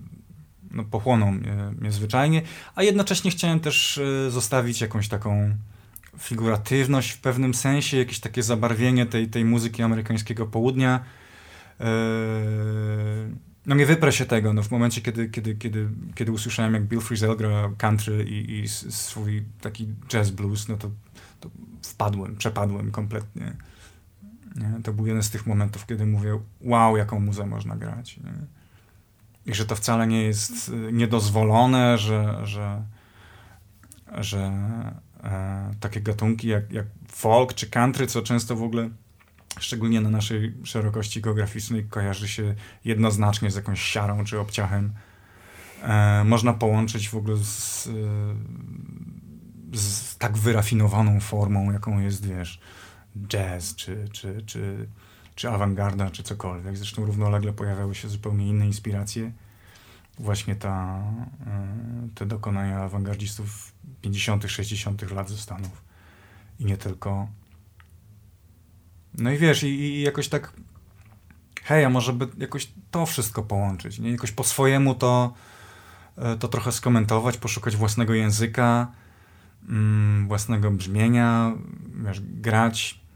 [0.71, 2.43] no, pochłoną mnie, mnie zwyczajnie,
[2.75, 5.57] a jednocześnie chciałem też e, zostawić jakąś taką
[6.19, 11.05] figuratywność w pewnym sensie, jakieś takie zabarwienie tej, tej muzyki amerykańskiego południa.
[11.81, 11.85] E,
[13.67, 17.01] no nie wyprę się tego, no w momencie, kiedy, kiedy, kiedy, kiedy usłyszałem, jak Bill
[17.01, 20.91] Frisell gra country i, i swój taki jazz blues, no to,
[21.41, 21.51] to
[21.83, 23.57] wpadłem, przepadłem kompletnie.
[24.57, 24.83] Nie?
[24.83, 28.17] To był jeden z tych momentów, kiedy mówię, wow, jaką muzę można grać.
[28.17, 28.58] Nie?
[29.49, 32.83] I że to wcale nie jest y, niedozwolone, że, że,
[34.19, 34.53] że
[35.25, 38.91] e, takie gatunki jak, jak folk czy country, co często w ogóle
[39.61, 44.93] szczególnie na naszej szerokości geograficznej kojarzy się jednoznacznie z jakąś siarą czy obciachem.
[45.83, 52.61] E, można połączyć w ogóle z, y, z tak wyrafinowaną formą, jaką jest, wiesz,
[53.29, 54.89] jazz, czy, czy, czy,
[55.39, 56.77] czy awangarda, czy cokolwiek.
[56.77, 59.33] Zresztą równolegle pojawiały się zupełnie inne inspiracje.
[60.19, 61.03] Właśnie ta,
[61.47, 63.73] e, te dokonania awangardzistów
[64.03, 65.11] 50., 60.
[65.11, 65.85] lat ze Stanów.
[66.61, 67.29] I nie tylko.
[69.15, 70.53] No i wiesz, i, i jakoś tak
[71.63, 74.11] hej, a może by jakoś to wszystko połączyć, nie?
[74.11, 75.35] Jakoś po swojemu to,
[76.17, 78.93] e, to trochę skomentować, poszukać własnego języka,
[79.69, 81.53] mm, własnego brzmienia,
[82.05, 83.08] wiesz, grać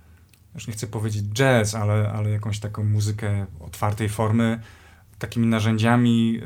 [0.54, 4.60] już nie chcę powiedzieć jazz, ale, ale jakąś taką muzykę otwartej formy,
[5.18, 6.40] takimi narzędziami yy,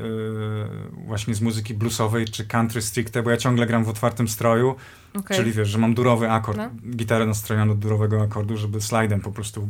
[1.05, 4.75] właśnie z muzyki bluesowej czy country stricte, bo ja ciągle gram w otwartym stroju,
[5.13, 5.37] okay.
[5.37, 6.69] czyli wiesz, że mam durowy akord, no.
[6.95, 9.69] gitarę nastrojoną do durowego akordu, żeby slajdem po prostu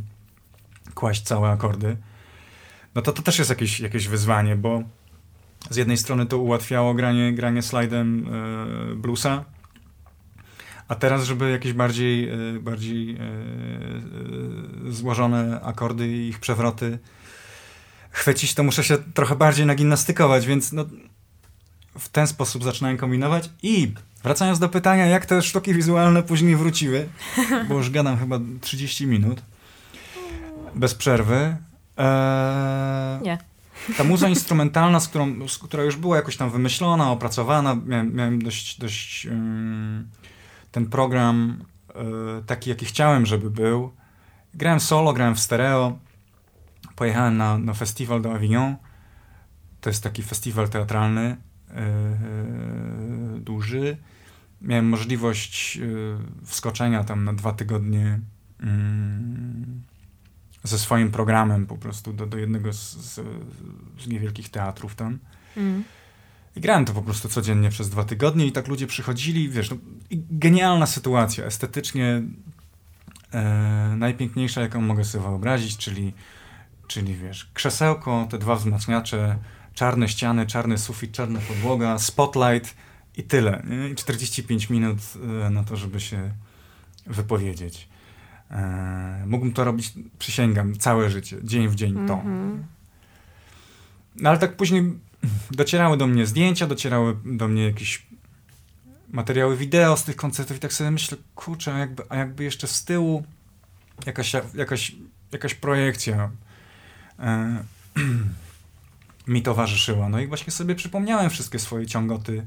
[0.95, 1.97] kłaść całe akordy.
[2.95, 4.83] No to to też jest jakieś, jakieś wyzwanie, bo
[5.69, 8.27] z jednej strony to ułatwiało granie, granie slajdem
[8.89, 9.45] yy, bluesa,
[10.87, 13.19] a teraz, żeby jakieś bardziej, e, bardziej e,
[14.87, 16.99] e, złożone akordy i ich przewroty
[18.11, 20.85] chwycić, to muszę się trochę bardziej nagimnastykować, więc no,
[21.99, 23.49] w ten sposób zaczynałem kombinować.
[23.63, 27.09] I wracając do pytania, jak te sztuki wizualne później wróciły,
[27.69, 29.41] bo już gadam chyba 30 minut
[30.75, 31.57] bez przerwy.
[31.97, 33.37] Eee, Nie.
[33.97, 38.41] Ta muza instrumentalna, z którą, z, która już była jakoś tam wymyślona, opracowana, miałem, miałem
[38.41, 39.27] dość, dość
[40.77, 43.91] ten program e, taki, jaki chciałem, żeby był.
[44.53, 45.99] Grałem solo, grałem w stereo.
[46.95, 48.75] Pojechałem na, na festiwal do Avignon.
[49.81, 51.37] To jest taki festiwal teatralny
[51.69, 53.97] yy, duży.
[54.61, 55.79] Miałem możliwość
[56.45, 58.19] wskoczenia tam na dwa tygodnie
[58.59, 58.67] yy,
[60.63, 63.19] ze swoim programem po prostu do, do jednego z, z,
[63.99, 65.19] z niewielkich teatrów tam.
[65.57, 65.83] Mm.
[66.57, 69.77] I grałem to po prostu codziennie przez dwa tygodnie i tak ludzie przychodzili, wiesz, no,
[70.31, 72.21] genialna sytuacja, estetycznie
[73.33, 76.13] e, najpiękniejsza, jaką mogę sobie wyobrazić, czyli,
[76.87, 79.37] czyli wiesz, krzesełko, te dwa wzmacniacze,
[79.73, 82.75] czarne ściany, czarny sufit, czarna podłoga, spotlight
[83.17, 83.63] i tyle.
[83.91, 84.97] I 45 minut
[85.45, 86.31] e, na to, żeby się
[87.05, 87.87] wypowiedzieć.
[88.51, 92.13] E, mógłbym to robić, przysięgam, całe życie, dzień w dzień to.
[92.13, 92.63] Mm -hmm.
[94.15, 95.06] No ale tak później
[95.51, 98.07] docierały do mnie zdjęcia, docierały do mnie jakieś
[99.09, 102.67] materiały wideo z tych koncertów i tak sobie myślę, kurczę, a jakby, a jakby jeszcze
[102.67, 103.23] z tyłu
[104.05, 104.95] jakaś, jakaś,
[105.31, 106.31] jakaś projekcja
[107.19, 107.63] e,
[109.27, 110.09] mi towarzyszyła.
[110.09, 112.45] No i właśnie sobie przypomniałem wszystkie swoje ciągoty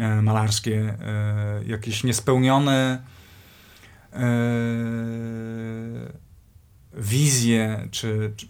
[0.00, 3.02] e, malarskie, e, jakieś niespełnione
[4.12, 4.20] e,
[6.94, 8.46] wizje, czy, czy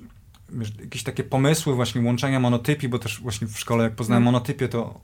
[0.81, 4.33] jakieś takie pomysły właśnie łączenia monotypii, bo też właśnie w szkole jak poznałem hmm.
[4.35, 5.01] monotypię, to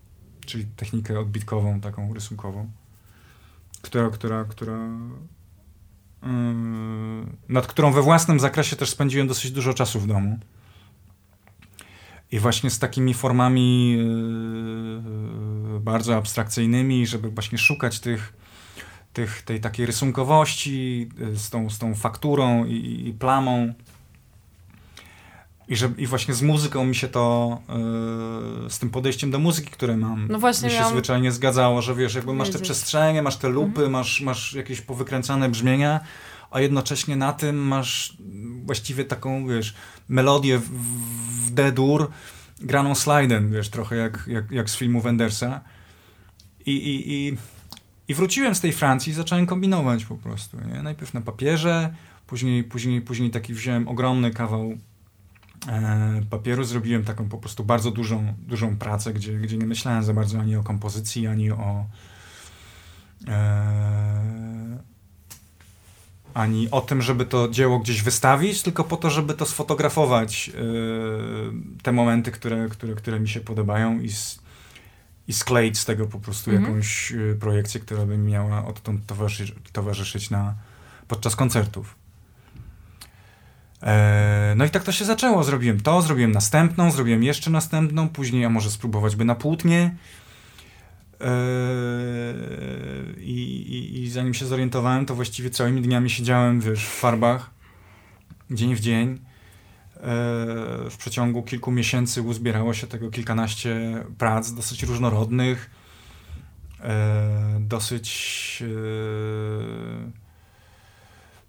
[0.47, 2.71] czyli technikę odbitkową, taką rysunkową,
[3.83, 4.89] która, która, która
[6.23, 6.29] yy,
[7.49, 10.39] nad którą we własnym zakresie też spędziłem dosyć dużo czasu w domu.
[12.33, 18.33] I właśnie z takimi formami yy, bardzo abstrakcyjnymi, żeby właśnie szukać tych,
[19.13, 23.75] tych, tej takiej rysunkowości z tą, z tą fakturą i, i plamą.
[25.69, 27.59] I, że, I właśnie z muzyką mi się to,
[28.65, 30.93] yy, z tym podejściem do muzyki, które mam, no właśnie mi się miałam...
[30.93, 33.91] zwyczajnie zgadzało, że wiesz, jakby masz te przestrzenie, masz te lupy, mhm.
[33.91, 36.01] masz, masz jakieś powykręcane brzmienia,
[36.51, 38.17] a jednocześnie na tym masz
[38.65, 39.75] właściwie taką, wiesz,
[40.09, 40.71] melodię w,
[41.47, 42.11] w D-dur
[42.61, 45.61] graną slidem, wiesz, trochę jak, jak, jak z filmu Wendersa.
[46.67, 47.37] I, i, i,
[48.09, 50.83] I wróciłem z tej Francji i zacząłem kombinować po prostu, nie?
[50.83, 51.95] Najpierw na papierze,
[52.27, 54.79] później, później, później taki wziąłem ogromny kawał
[56.31, 60.41] papieru, zrobiłem taką po prostu bardzo dużą, dużą pracę, gdzie, gdzie nie myślałem za bardzo
[60.41, 61.87] ani o kompozycji, ani o
[63.29, 64.79] e,
[66.37, 70.55] ani o tym, żeby to dzieło gdzieś wystawić, tylko po to, żeby to sfotografować yy,
[71.83, 74.11] te momenty, które, które, które mi się podobają i,
[75.29, 76.69] i skleić z tego po prostu mhm.
[76.69, 80.55] jakąś yy, projekcję, która by miała odtąd towarzyszyć, towarzyszyć na,
[81.09, 81.95] podczas koncertów.
[83.83, 85.45] E, no i tak to się zaczęło.
[85.45, 89.97] Zrobiłem to, zrobiłem następną, zrobiłem jeszcze następną, później a może spróbować by na płótnie.
[91.21, 91.27] Yy,
[93.23, 97.51] I, i, I, zanim się zorientowałem, to właściwie całymi dniami siedziałem wiesz, w farbach,
[98.51, 99.09] dzień w dzień.
[99.11, 99.21] Yy,
[100.91, 105.71] w przeciągu kilku miesięcy uzbierało się tego kilkanaście prac, dosyć różnorodnych,
[107.61, 108.63] dosyć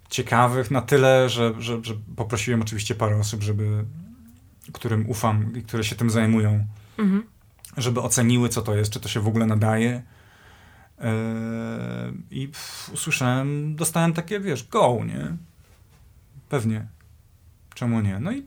[0.09, 3.85] ciekawych na tyle, że, że, że poprosiłem oczywiście parę osób, żeby,
[4.73, 6.65] którym ufam i które się tym zajmują.
[6.97, 7.23] Mhm
[7.77, 10.03] żeby oceniły, co to jest, czy to się w ogóle nadaje.
[10.99, 11.05] Yy,
[12.31, 12.51] I
[12.93, 15.37] usłyszałem, dostałem takie, wiesz, go, nie?
[16.49, 16.87] Pewnie.
[17.73, 18.19] Czemu nie?
[18.19, 18.45] No i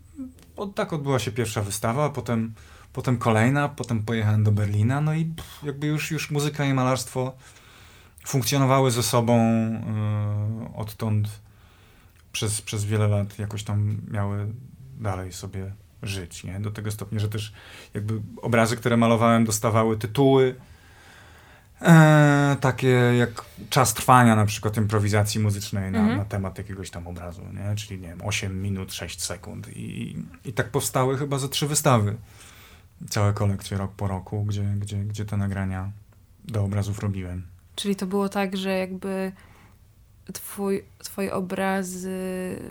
[0.56, 2.54] od, tak odbyła się pierwsza wystawa, a potem,
[2.92, 7.36] potem kolejna, potem pojechałem do Berlina, no i jakby już, już muzyka i malarstwo
[8.26, 9.38] funkcjonowały ze sobą
[10.60, 11.28] yy, odtąd
[12.32, 14.46] przez, przez wiele lat jakoś tam miały
[15.00, 16.60] dalej sobie żyć, nie?
[16.60, 17.52] Do tego stopnia, że też
[17.94, 20.54] jakby obrazy, które malowałem, dostawały tytuły
[21.82, 22.88] e, takie
[23.18, 26.16] jak czas trwania na przykład improwizacji muzycznej na, -hmm.
[26.16, 27.76] na, temat jakiegoś tam obrazu, nie?
[27.76, 32.16] Czyli nie wiem, 8 minut, 6 sekund i, i tak powstały chyba ze trzy wystawy.
[33.10, 35.90] Całe kolekcje rok po roku, gdzie, gdzie, gdzie te nagrania
[36.44, 37.42] do obrazów robiłem.
[37.76, 39.32] Czyli to było tak, że jakby
[40.32, 42.18] twój, twoje obrazy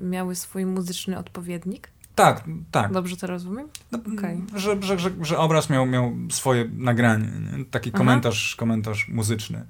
[0.02, 1.89] miały swój muzyczny odpowiednik?
[2.15, 2.91] Tak, tak.
[2.91, 3.67] Dobrze to rozumiem?
[3.91, 4.41] No, okay.
[4.56, 7.26] że, że, że, że, obraz miał, miał swoje nagranie,
[7.58, 7.65] nie?
[7.65, 9.65] taki komentarz, komentarz muzyczny.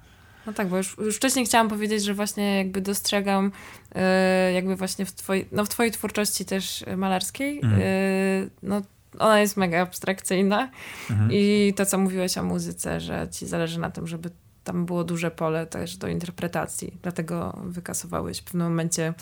[0.45, 3.51] No tak, bo już, już wcześniej chciałam powiedzieć, że właśnie jakby dostrzegam
[3.95, 4.01] yy,
[4.53, 7.81] jakby właśnie w twojej, no w twojej twórczości też malarskiej, mhm.
[7.81, 8.81] yy, no
[9.19, 10.69] ona jest mega abstrakcyjna
[11.09, 11.29] mhm.
[11.33, 14.29] i to, co mówiłeś o muzyce, że ci zależy na tym, żeby
[14.69, 19.13] tam było duże pole też do interpretacji, dlatego wykasowałeś w pewnym momencie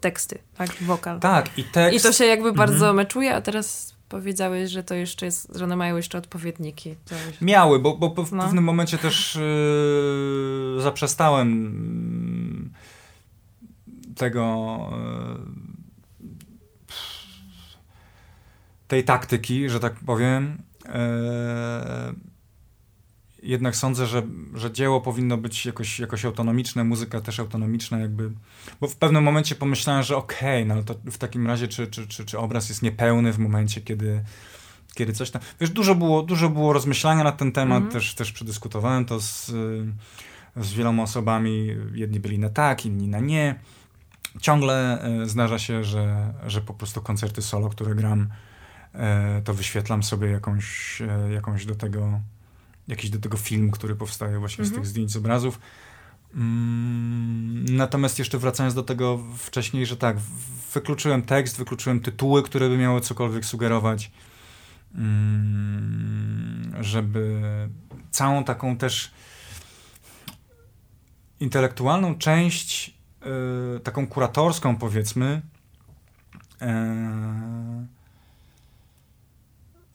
[0.00, 0.70] teksty, tak?
[0.80, 1.20] Wokal.
[1.20, 1.98] Tak, i tekst.
[1.98, 2.96] I to się jakby bardzo mhm.
[2.96, 6.90] meczuje, a teraz powiedziałeś, że to jeszcze jest, że one mają jeszcze odpowiedniki.
[6.90, 7.40] Już...
[7.40, 8.42] Miały, bo, bo w no.
[8.42, 9.38] pewnym momencie też
[10.76, 12.72] yy, zaprzestałem
[14.16, 14.78] tego
[16.20, 16.26] yy,
[18.88, 20.62] tej taktyki, że tak powiem.
[20.84, 22.31] Yy,
[23.42, 24.22] jednak sądzę, że,
[24.54, 28.30] że dzieło powinno być jakoś, jakoś autonomiczne, muzyka też autonomiczna, jakby.
[28.80, 32.06] Bo w pewnym momencie pomyślałem, że okej, okay, no to w takim razie, czy, czy,
[32.06, 34.24] czy, czy obraz jest niepełny w momencie, kiedy,
[34.94, 35.42] kiedy coś tam.
[35.60, 37.92] Wiesz, dużo było, dużo było rozmyślania na ten temat, mm.
[37.92, 39.46] też, też przedyskutowałem to z,
[40.56, 41.76] z wieloma osobami.
[41.94, 43.54] Jedni byli na tak, inni na nie.
[44.40, 48.28] Ciągle e, zdarza się, że, że po prostu koncerty solo, które gram,
[48.94, 52.20] e, to wyświetlam sobie jakąś, e, jakąś do tego
[52.88, 54.90] jakiś do tego film, który powstaje właśnie z tych mhm.
[54.90, 55.60] zdjęć, z obrazów.
[56.34, 60.16] Mm, natomiast jeszcze wracając do tego wcześniej, że tak,
[60.74, 64.10] wykluczyłem tekst, wykluczyłem tytuły, które by miały cokolwiek sugerować,
[64.94, 67.40] mm, żeby
[68.10, 69.10] całą taką też
[71.40, 72.94] intelektualną część,
[73.76, 75.42] y, taką kuratorską powiedzmy,
[76.60, 77.86] e,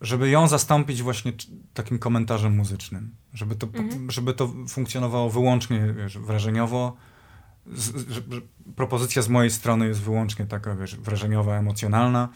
[0.02, 1.34] żeby ją zastąpić właśnie
[1.74, 3.16] takim komentarzem muzycznym.
[3.34, 4.12] Żeby to, mhm.
[4.12, 6.98] żeby to funkcjonowało wyłącznie wiesz, wrażeniowo.
[7.74, 8.41] Z, że, że
[8.76, 12.30] propozycja z mojej strony jest wyłącznie taka wiesz, wrażeniowa, emocjonalna,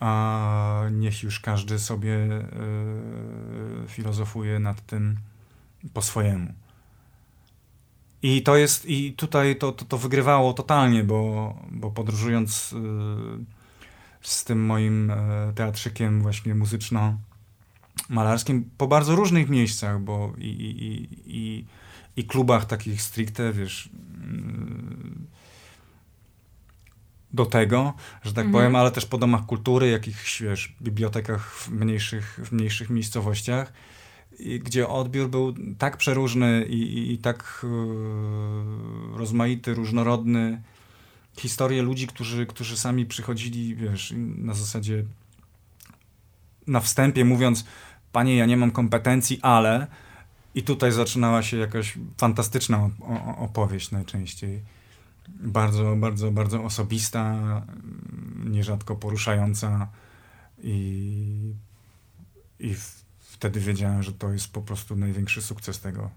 [0.00, 5.16] a niech już każdy sobie yy, filozofuje nad tym
[5.94, 6.52] po swojemu.
[8.22, 13.57] I to jest, i tutaj to, to, to wygrywało totalnie, bo, bo podróżując yy,
[14.22, 17.18] z tym moim e, teatrzykiem właśnie muzyczno
[18.08, 21.64] malarskim po bardzo różnych miejscach, bo i, i, i,
[22.16, 23.90] i klubach takich stricte, wiesz,
[24.22, 25.26] mm,
[27.32, 28.52] do tego, że tak mhm.
[28.52, 33.72] powiem, ale też po domach kultury, jakichś, wiesz, bibliotekach w mniejszych, w mniejszych miejscowościach,
[34.60, 40.62] gdzie odbiór był tak przeróżny i, i, i tak yy, rozmaity, różnorodny.
[41.38, 45.04] Historie ludzi, którzy, którzy sami przychodzili, wiesz, na zasadzie
[46.66, 47.64] na wstępie mówiąc,
[48.12, 49.86] panie, ja nie mam kompetencji, ale
[50.54, 52.90] i tutaj zaczynała się jakaś fantastyczna
[53.38, 54.62] opowieść najczęściej.
[55.28, 57.36] Bardzo, bardzo, bardzo osobista,
[58.44, 59.88] nierzadko poruszająca
[60.62, 61.54] i,
[62.60, 62.74] i
[63.20, 66.10] wtedy wiedziałem, że to jest po prostu największy sukces tego.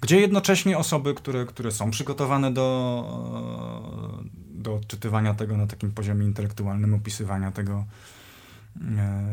[0.00, 6.94] Gdzie jednocześnie osoby, które, które są przygotowane do, do odczytywania tego na takim poziomie intelektualnym,
[6.94, 7.84] opisywania tego,
[8.98, 9.24] E,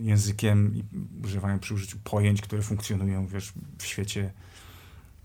[0.00, 0.84] językiem i
[1.24, 4.32] używają przy użyciu pojęć, które funkcjonują wiesz, w świecie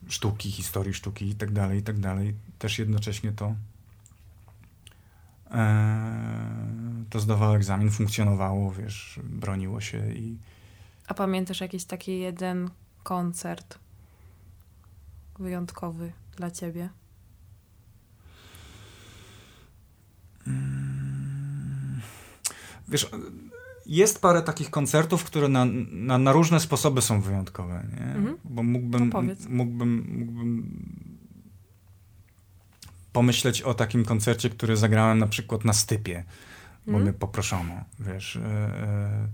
[0.08, 2.34] sztuki, historii sztuki i tak dalej, i tak dalej.
[2.60, 3.56] Też jednocześnie to
[5.52, 10.38] e, to zdawało egzamin, funkcjonowało, wiesz, broniło się i...
[11.08, 12.70] A pamiętasz jakiś taki jeden
[13.04, 13.80] koncert
[15.40, 16.90] wyjątkowy dla ciebie?
[22.88, 23.10] Wiesz,
[23.86, 28.06] jest parę takich koncertów, które na, na, na różne sposoby są wyjątkowe, nie?
[28.06, 28.38] Mhm.
[28.46, 30.80] Bo mógłbym, no mógłbym, mógłbym
[33.14, 36.24] pomyśleć o takim koncercie, który zagrałem na przykład na Stypie,
[36.86, 37.04] bo mhm.
[37.04, 38.36] mnie poproszono, wiesz.
[38.36, 39.28] E, e,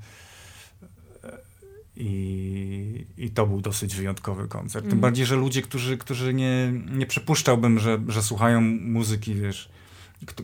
[1.98, 4.84] i, I to był dosyć wyjątkowy koncert.
[4.84, 5.02] Tym mhm.
[5.02, 9.70] bardziej, że ludzie, którzy, którzy nie, nie przypuszczałbym, że, że słuchają muzyki, wiesz,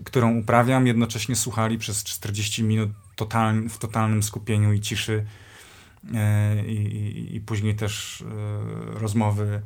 [0.03, 5.25] którą uprawiam, jednocześnie słuchali przez 40 minut total, w totalnym skupieniu i ciszy
[6.13, 9.61] e, i, i, później też e, rozmowy,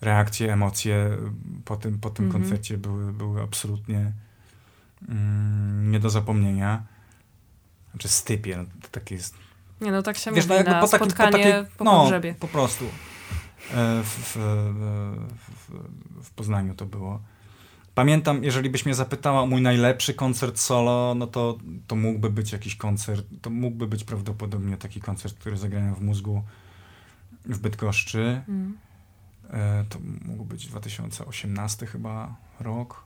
[0.00, 1.16] reakcje, emocje
[1.64, 2.42] po tym, po tym mhm.
[2.42, 4.12] koncercie były, były absolutnie
[5.08, 6.86] mm, nie do zapomnienia.
[7.90, 9.34] Znaczy stypie, no, to takie jest...
[9.80, 11.90] Nie no, tak się Wiesz, mówi no, na po takim, spotkanie po, takiej, po no,
[11.90, 12.34] pogrzebie.
[12.40, 12.84] po prostu.
[12.84, 14.36] E, w, w,
[15.68, 17.20] w, w Poznaniu to było.
[17.94, 22.52] Pamiętam, jeżeli byś mnie zapytała o mój najlepszy koncert solo, no to, to mógłby być
[22.52, 26.42] jakiś koncert, to mógłby być prawdopodobnie taki koncert, który zagrałem w mózgu
[27.44, 28.42] w Bydgoszczy.
[28.48, 28.78] Mm.
[29.50, 33.04] E, to mógł być 2018 chyba rok.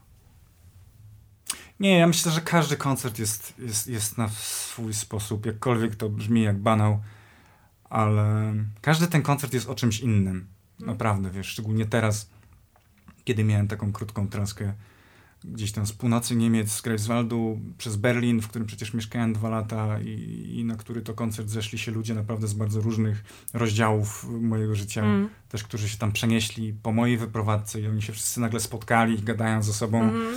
[1.79, 6.43] Nie, ja myślę, że każdy koncert jest, jest, jest na swój sposób, jakkolwiek to brzmi
[6.43, 7.01] jak banał,
[7.89, 10.35] ale każdy ten koncert jest o czymś innym.
[10.35, 10.47] Mm.
[10.79, 12.29] Naprawdę, wiesz, szczególnie teraz
[13.25, 14.73] kiedy miałem taką krótką traskę
[15.43, 19.99] gdzieś tam z północy Niemiec, z Greifswaldu przez Berlin, w którym przecież mieszkałem dwa lata
[19.99, 23.23] i, i, na który to koncert zeszli się ludzie naprawdę z bardzo różnych
[23.53, 25.29] rozdziałów mojego życia, mm.
[25.49, 29.63] też którzy się tam przenieśli po mojej wyprowadzce i oni się wszyscy nagle spotkali, gadają
[29.63, 30.35] ze sobą mm.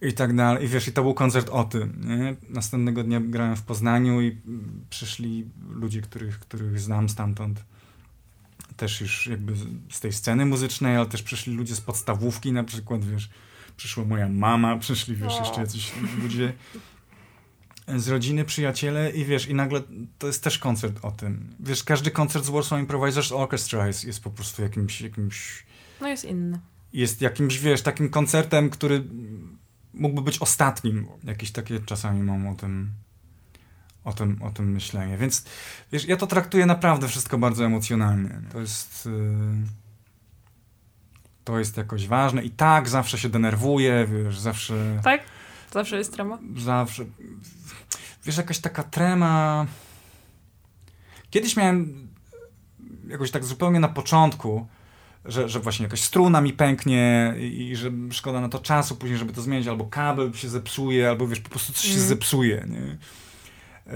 [0.00, 0.64] I tak dalej.
[0.64, 2.00] I wiesz, i to był koncert o tym.
[2.04, 2.36] Nie?
[2.48, 4.36] Następnego dnia grałem w Poznaniu i
[4.90, 7.64] przyszli ludzie, których, których znam stamtąd
[8.76, 9.52] też już jakby
[9.90, 13.30] z tej sceny muzycznej, ale też przyszli ludzie z podstawówki na przykład, wiesz,
[13.76, 15.92] przyszła moja mama, przyszli, wiesz, jeszcze jacyś
[16.22, 16.52] ludzie
[17.96, 19.82] z rodziny, przyjaciele i wiesz, i nagle
[20.18, 21.54] to jest też koncert o tym.
[21.60, 25.64] Wiesz, każdy koncert z Warsaw Improvisers Orchestra jest, jest po prostu jakimś, jakimś...
[26.00, 26.60] No jest inny.
[26.92, 29.04] Jest jakimś, wiesz, takim koncertem, który
[29.94, 31.06] mógłby być ostatnim.
[31.24, 32.90] Jakieś takie czasami mam o tym
[34.04, 35.18] o tym, o tym myślenie.
[35.18, 35.44] Więc
[35.92, 38.40] wiesz, ja to traktuję naprawdę wszystko bardzo emocjonalnie.
[38.52, 39.06] To jest.
[39.06, 39.12] Yy,
[41.44, 45.00] to jest jakoś ważne i tak zawsze się denerwuję, wiesz, zawsze.
[45.02, 45.20] Tak?
[45.72, 46.38] Zawsze jest trema?
[46.56, 47.04] Zawsze.
[48.24, 49.66] Wiesz, jakaś taka trema.
[51.30, 52.08] Kiedyś miałem
[53.08, 54.66] jakoś tak zupełnie na początku,
[55.24, 59.32] że, że właśnie jakaś struna mi pęknie i, że szkoda na to czasu później, żeby
[59.32, 61.96] to zmienić, albo kabel się zepsuje, albo wiesz, po prostu coś mm.
[61.96, 62.98] się zepsuje, nie?
[63.86, 63.92] Yy,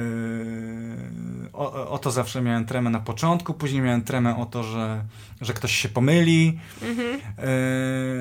[1.52, 5.04] o, o, to zawsze miałem tremę na początku, później miałem tremę o to, że,
[5.40, 7.20] że ktoś się pomyli, mhm.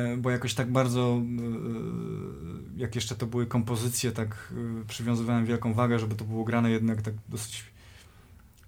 [0.10, 4.54] yy, bo jakoś tak bardzo, yy, jak jeszcze to były kompozycje, tak
[4.88, 7.64] przywiązywałem wielką wagę, żeby to było grane jednak tak dosyć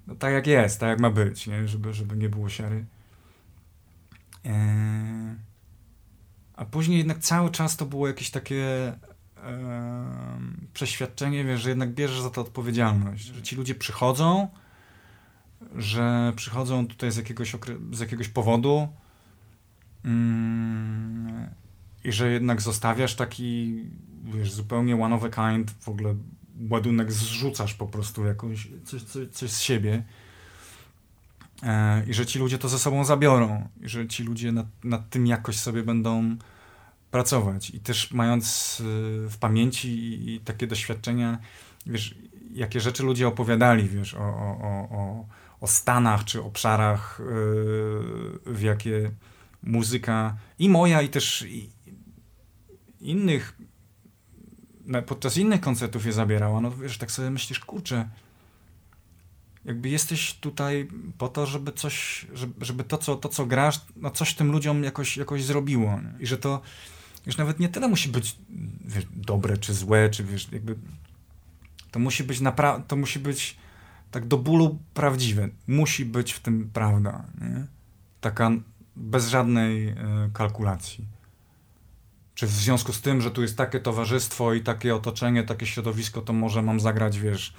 [0.07, 1.67] no, tak jak jest, tak jak ma być, nie?
[1.67, 2.85] Żeby, żeby nie było siary.
[6.53, 8.93] A później jednak cały czas to było jakieś takie
[10.73, 14.47] przeświadczenie, wiesz, że jednak bierzesz za to odpowiedzialność, że ci ludzie przychodzą,
[15.75, 17.55] że przychodzą tutaj z jakiegoś,
[17.91, 18.87] z jakiegoś powodu
[20.05, 21.49] mm,
[22.03, 23.83] i że jednak zostawiasz taki,
[24.23, 26.15] wiesz, zupełnie one of a kind, w ogóle
[26.69, 29.93] ładunek zrzucasz po prostu jakąś, coś, coś, coś z siebie.
[29.93, 30.18] e,
[32.07, 35.27] i że ci ludzie to ze sobą zabiorą i że ci ludzie nad, nad tym
[35.27, 36.37] jakoś sobie będą
[37.11, 37.69] pracować.
[37.69, 38.83] I też mając e,
[39.29, 39.89] w pamięci
[40.29, 41.39] i, takie doświadczenia,
[41.85, 42.15] wiesz,
[42.51, 45.25] jakie rzeczy ludzie opowiadali, wiesz, o, o, o,
[45.61, 47.21] o Stanach czy obszarach,
[48.45, 49.11] yy, w jakie
[49.63, 51.45] muzyka i moja, i też
[53.01, 53.57] innych,
[55.05, 58.09] podczas innych koncertów je zabierała, no wiesz, tak sobie myślisz, kurczę,
[59.69, 62.27] jakby jesteś tutaj po to, żeby coś,
[62.61, 66.01] żeby, to, co, to, co grasz, no coś tym ludziom jakoś, jakoś zrobiło.
[66.01, 66.13] Nie?
[66.19, 66.61] I że to
[67.25, 68.35] już nawet nie tyle musi być
[68.85, 70.75] wiesz, dobre czy złe, czy wiesz, jakby
[71.91, 72.39] to musi być
[72.87, 73.57] to musi być
[74.11, 75.49] tak do bólu prawdziwe.
[75.67, 77.67] Musi być w tym prawda, nie?
[78.21, 78.51] Taka
[78.95, 79.95] bez żadnej y,
[80.33, 81.05] kalkulacji.
[82.35, 86.21] Czy w związku z tym, że tu jest takie towarzystwo i takie otoczenie, takie środowisko,
[86.21, 87.53] to może mam zagrać, wiesz,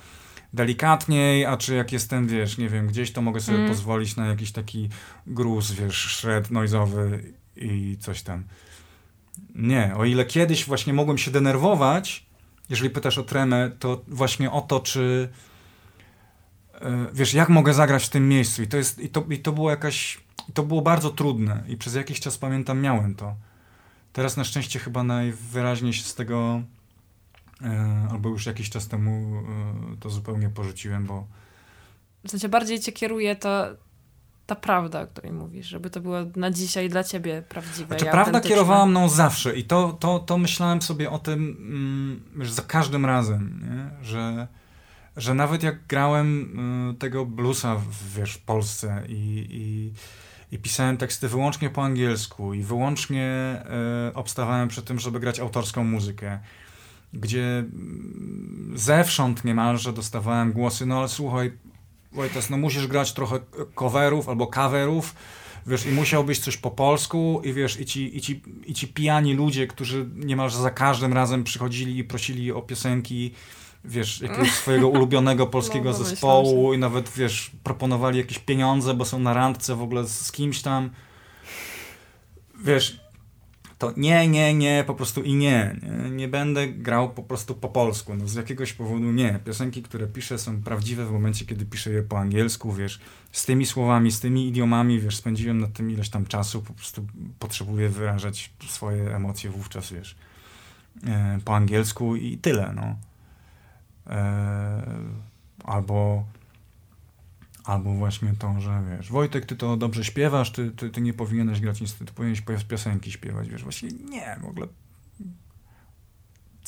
[0.53, 3.71] delikatniej, a czy jak jestem, wiesz, nie wiem, gdzieś, to mogę sobie mm.
[3.71, 4.89] pozwolić na jakiś taki
[5.27, 8.45] gruz, wiesz, shred noizowy i coś tam.
[9.55, 12.27] Nie, o ile kiedyś właśnie mogłem się denerwować,
[12.71, 15.29] jeżeli pytasz o tremę, to właśnie o to, czy
[16.81, 18.63] e, wiesz, jak mogę zagrać w tym miejscu.
[18.63, 20.21] I to, jest, i to, i to było jakaś,
[20.55, 23.37] to było bardzo trudne i przez jakiś czas pamiętam, miałem to.
[24.13, 26.63] Teraz na szczęście chyba najwyraźniej się z tego,
[28.11, 29.43] albo już jakiś czas temu
[29.93, 31.27] e, to zupełnie porzuciłem, bo...
[32.27, 33.67] W sensie bardziej cię kieruje to,
[34.51, 37.87] ta prawda, o której mówisz, żeby to było na dzisiaj dla ciebie prawdziwe.
[37.87, 42.53] Znaczy, prawda kierowała mną zawsze i to, to, to myślałem sobie o tym mm, że
[42.53, 44.05] za każdym razem, nie?
[44.05, 44.49] Że,
[45.17, 46.59] że nawet jak grałem
[46.91, 49.93] y, tego bluesa w, wiesz, w Polsce i, i,
[50.55, 53.57] i pisałem teksty wyłącznie po angielsku i wyłącznie
[54.11, 56.39] y, obstawałem przy tym, żeby grać autorską muzykę,
[57.13, 61.53] gdzie mm, zewsząd niemalże dostawałem głosy, no ale słuchaj,
[62.13, 63.41] Wojtas, no musisz grać trochę
[63.75, 65.15] coverów albo coverów,
[65.67, 69.35] wiesz, i musiałbyś coś po polsku i wiesz, i ci, i ci, i ci pijani
[69.35, 73.31] ludzie, którzy niemalże za każdym razem przychodzili i prosili o piosenki,
[73.85, 79.19] wiesz, jakiegoś swojego ulubionego polskiego no, zespołu i nawet, wiesz, proponowali jakieś pieniądze, bo są
[79.19, 80.91] na randce w ogóle z kimś tam.
[82.65, 83.01] Wiesz,
[83.81, 86.11] to nie, nie, nie, po prostu i nie, nie.
[86.11, 88.15] Nie będę grał po prostu po polsku.
[88.15, 89.39] No, z jakiegoś powodu nie.
[89.45, 93.01] Piosenki, które piszę są prawdziwe w momencie, kiedy piszę je po angielsku, wiesz,
[93.33, 97.07] z tymi słowami, z tymi idiomami, wiesz, spędziłem nad tym ileś tam czasu, po prostu
[97.39, 100.17] potrzebuję wyrażać swoje emocje wówczas, wiesz,
[101.07, 102.97] e, po angielsku i tyle, no.
[104.07, 104.83] E,
[105.65, 106.25] albo
[107.65, 111.61] Albo właśnie to, że wiesz, Wojtek, ty to dobrze śpiewasz, ty, ty, ty nie powinieneś
[111.61, 114.67] grać nic, ty powinieneś piosenki śpiewać, wiesz, właśnie nie, w ogóle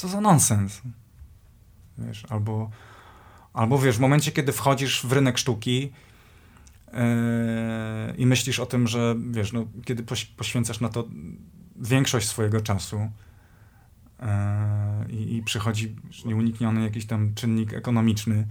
[0.03, 0.83] co za nonsens.
[1.99, 2.71] Wiesz, albo,
[3.53, 5.81] albo wiesz, w momencie, kiedy wchodzisz w rynek sztuki
[6.93, 6.99] yy,
[8.17, 10.05] i myślisz o tym, że wiesz, no, kiedy
[10.37, 11.09] poświęcasz na to
[11.77, 13.11] większość swojego czasu
[14.21, 14.27] yy,
[15.13, 18.47] i przychodzi nieunikniony jakiś tam czynnik ekonomiczny,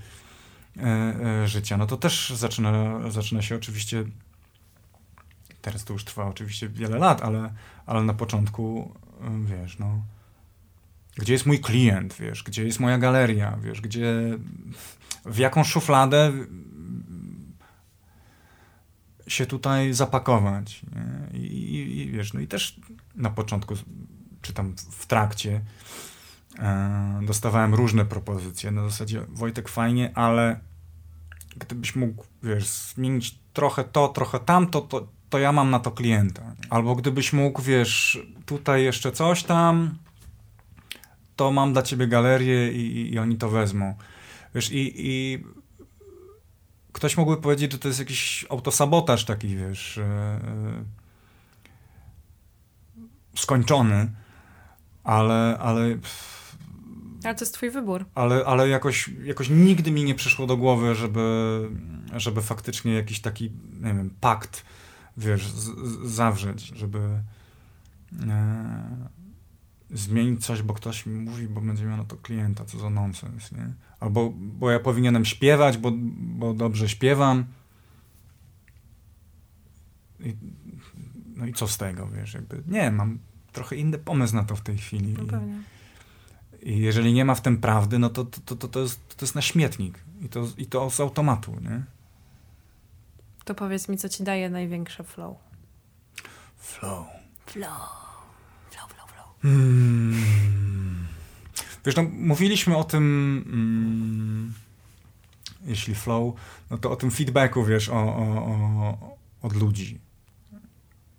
[1.46, 4.04] życia, no to też zaczyna, zaczyna się oczywiście,
[5.62, 7.54] teraz to już trwa oczywiście wiele lat, ale,
[7.86, 10.04] ale na początku, e, wiesz, no,
[11.16, 14.38] gdzie jest mój klient, wiesz, gdzie jest moja galeria, wiesz, gdzie,
[15.26, 16.32] w jaką szufladę
[19.28, 20.82] się tutaj zapakować.
[21.34, 22.80] I, i, I, wiesz, no i też
[23.16, 23.76] na początku,
[24.42, 26.11] czy tam w trakcie, E,
[27.22, 28.72] dostawałem różne propozycje.
[28.72, 30.60] Na zasadzie Wojtek fajnie, ale
[31.56, 36.56] gdybyś mógł, wiesz, zmienić trochę to, trochę tamto, to, to ja mam na to klienta.
[36.70, 39.98] Albo gdybyś mógł, wiesz, tutaj jeszcze coś tam,
[41.36, 43.96] to mam dla ciebie galerię i, i oni to wezmą.
[44.56, 45.44] Wiesz, i, i
[46.92, 50.86] ktoś mógłby powiedzieć, że to jest jakiś autosabotaż taki, wiesz, yy,
[53.36, 54.12] skończony,
[55.04, 56.31] ale, ale pff,
[57.24, 58.06] ale to jest twój wybór.
[58.16, 61.70] Ale, ale jakoś, jakoś nigdy mi nie przyszło do głowy, żeby,
[62.16, 63.52] żeby faktycznie jakiś taki,
[63.82, 64.66] nie wiem, pakt,
[65.18, 67.00] wiesz, z, z, zawrzeć, żeby
[68.28, 69.08] e,
[69.92, 73.52] zmienić coś, bo ktoś mi mówi, bo będzie miał na to klienta, co za nonsens,
[73.52, 73.74] nie?
[74.00, 77.46] Albo, bo ja powinienem śpiewać, bo, bo dobrze śpiewam.
[80.20, 80.36] I,
[81.36, 83.20] no i co z tego, wiesz, jakby, nie, mam
[83.52, 85.14] trochę inny pomysł na to w tej chwili.
[85.18, 85.54] No pewnie.
[85.54, 85.81] I
[86.62, 89.42] jeżeli nie ma w tym prawdy, no to, to, to, to, jest, to jest na
[89.42, 90.00] śmietnik.
[90.22, 91.84] I to, I to z automatu, nie?
[93.46, 95.38] To powiedz mi, co ci daje największe flow?
[96.58, 97.08] Flow.
[97.46, 97.72] Flow.
[98.70, 99.28] Flow, flow, flow.
[99.42, 101.08] Hmm.
[101.86, 103.04] Wiesz, no, mówiliśmy o tym,
[103.48, 104.54] mm,
[105.66, 106.34] jeśli flow,
[106.70, 110.00] no to o tym feedbacku, wiesz, o, o, o od ludzi.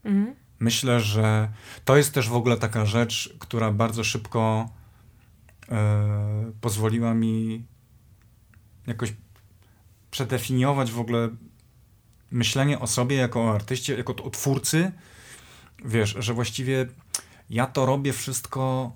[0.04, 0.34] Mhm.
[0.60, 1.48] Myślę, że
[1.84, 4.68] to jest też w ogóle taka rzecz, która bardzo szybko
[6.60, 7.64] pozwoliła mi
[8.86, 9.14] jakoś
[10.10, 11.28] przedefiniować w ogóle
[12.30, 14.92] myślenie o sobie jako o artyście, jako o twórcy.
[15.84, 16.86] Wiesz, że właściwie
[17.50, 18.92] ja to robię wszystko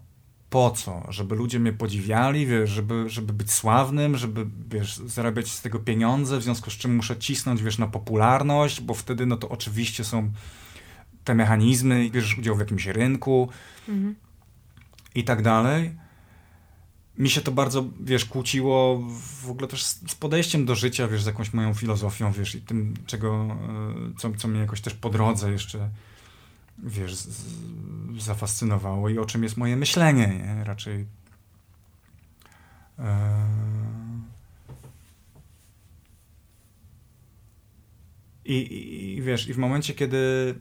[0.50, 1.06] po co?
[1.08, 6.38] Żeby ludzie mnie podziwiali, wiesz, żeby, żeby być sławnym, żeby, wiesz, zarabiać z tego pieniądze,
[6.38, 10.32] w związku z czym muszę cisnąć, wiesz, na popularność, bo wtedy, no to oczywiście są
[11.24, 13.48] te mechanizmy, bierzesz udział w jakimś rynku
[13.88, 14.14] mhm.
[15.14, 16.05] i tak dalej.
[17.18, 19.02] Mi się to bardzo, wiesz, kłóciło
[19.42, 22.94] w ogóle też z podejściem do życia, wiesz, z jakąś moją filozofią, wiesz, i tym,
[23.06, 23.56] czego,
[24.14, 25.90] e, co, co mnie jakoś też po drodze jeszcze
[26.78, 27.44] wiesz, z,
[28.18, 30.64] zafascynowało i o czym jest moje myślenie, nie?
[30.64, 31.06] Raczej
[32.98, 33.46] e...
[38.44, 40.54] I, I, wiesz, i w momencie, kiedy,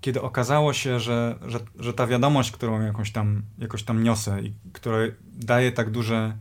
[0.00, 4.52] kiedy okazało się, że, że, że ta wiadomość, którą jakąś tam, jakoś tam niosę i
[4.72, 6.36] która daje tak duże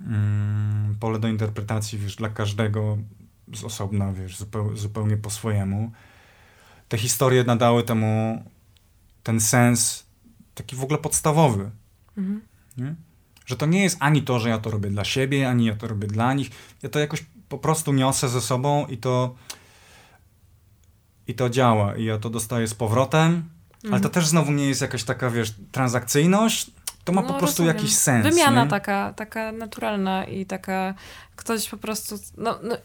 [0.00, 2.98] mm, pole do interpretacji, wiesz, dla każdego
[3.54, 5.92] z osobna, wiesz, zupeł, zupełnie po swojemu,
[6.88, 8.44] te historie nadały temu
[9.22, 10.06] ten sens
[10.54, 11.70] taki w ogóle podstawowy.
[12.16, 12.40] Mhm.
[13.46, 15.88] Że to nie jest ani to, że ja to robię dla siebie, ani ja to
[15.88, 16.50] robię dla nich.
[16.82, 19.34] Ja to jakoś po prostu niosę ze sobą i to
[21.28, 21.96] i to działa.
[21.96, 23.94] I ja to dostaję z powrotem, mhm.
[23.94, 26.70] ale to też znowu nie jest jakaś taka, wiesz, transakcyjność,
[27.04, 27.76] to ma no, po prostu rozumiem.
[27.76, 28.26] jakiś sens.
[28.26, 28.70] Wymiana nie?
[28.70, 30.94] taka, taka naturalna i taka
[31.36, 32.76] ktoś po prostu, no, no,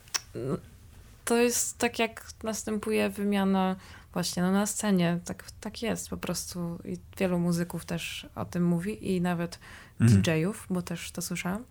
[1.25, 3.75] to jest tak jak następuje wymiana
[4.13, 5.19] właśnie no na scenie.
[5.25, 9.59] Tak, tak jest po prostu i wielu muzyków też o tym mówi i nawet
[10.01, 10.21] mhm.
[10.21, 11.63] DJ-ów, bo też to słyszałam,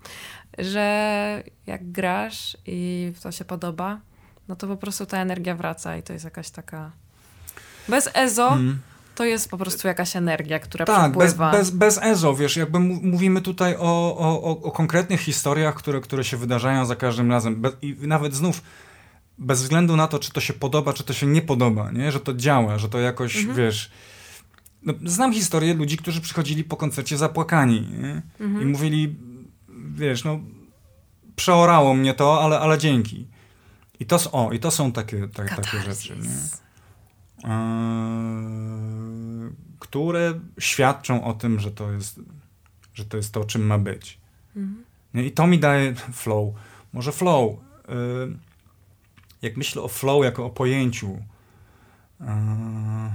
[0.58, 4.00] że jak grasz i to się podoba,
[4.48, 6.90] no to po prostu ta energia wraca i to jest jakaś taka...
[7.88, 8.78] Bez EZO mhm.
[9.14, 11.50] to jest po prostu jakaś energia, która tak, przepływa.
[11.50, 16.24] Bez, bez, bez EZO, wiesz, jakby mówimy tutaj o, o, o, konkretnych historiach, które, które
[16.24, 17.62] się wydarzają za każdym razem.
[17.82, 18.62] I nawet znów
[19.38, 22.12] bez względu na to, czy to się podoba, czy to się nie podoba, nie?
[22.12, 23.56] że to działa, że to jakoś, mhm.
[23.56, 23.90] wiesz...
[24.82, 27.88] No, znam historię ludzi, którzy przychodzili po koncercie zapłakani
[28.40, 28.62] mhm.
[28.62, 29.16] i mówili,
[29.94, 30.40] wiesz, no
[31.36, 33.28] przeorało mnie to, ale, ale dzięki.
[34.02, 36.16] I to, o, i to są takie, tak, takie rzeczy?
[37.44, 37.50] Eee,
[39.78, 42.20] które świadczą o tym, że to jest,
[42.94, 44.18] że to jest to, czym ma być.
[44.56, 44.84] Mhm.
[45.14, 46.54] I to mi daje flow.
[46.92, 47.56] Może flow.
[47.88, 48.38] Yy,
[49.42, 51.18] jak myślę o flow jako o pojęciu,
[52.20, 53.14] e,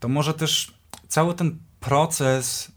[0.00, 0.74] to może też
[1.08, 2.71] cały ten proces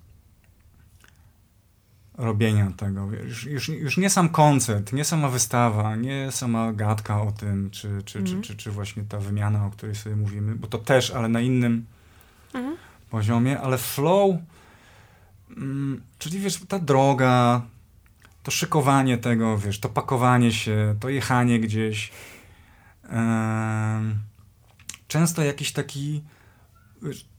[2.17, 7.31] robienia tego, już, już, już nie sam koncert, nie sama wystawa, nie sama gadka o
[7.31, 8.41] tym, czy, czy, czy, mhm.
[8.41, 11.85] czy, czy, właśnie ta wymiana, o której sobie mówimy, bo to też, ale na innym
[12.53, 12.77] mhm.
[13.09, 14.35] poziomie, ale flow,
[15.57, 17.61] mm, czyli wiesz, ta droga,
[18.43, 22.11] to szykowanie tego, wiesz, to pakowanie się, to jechanie gdzieś.
[25.07, 26.23] często jakiś taki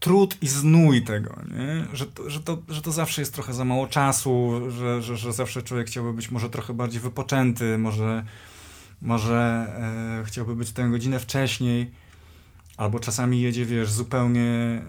[0.01, 1.97] trud i znój tego, nie?
[1.97, 5.33] Że, to, że, to, że to zawsze jest trochę za mało czasu, że, że, że
[5.33, 8.25] zawsze człowiek chciałby być może trochę bardziej wypoczęty, może,
[9.03, 9.67] może
[10.21, 11.91] e, chciałby być tę godzinę wcześniej,
[12.77, 14.83] albo czasami jedzie, wiesz, zupełnie e,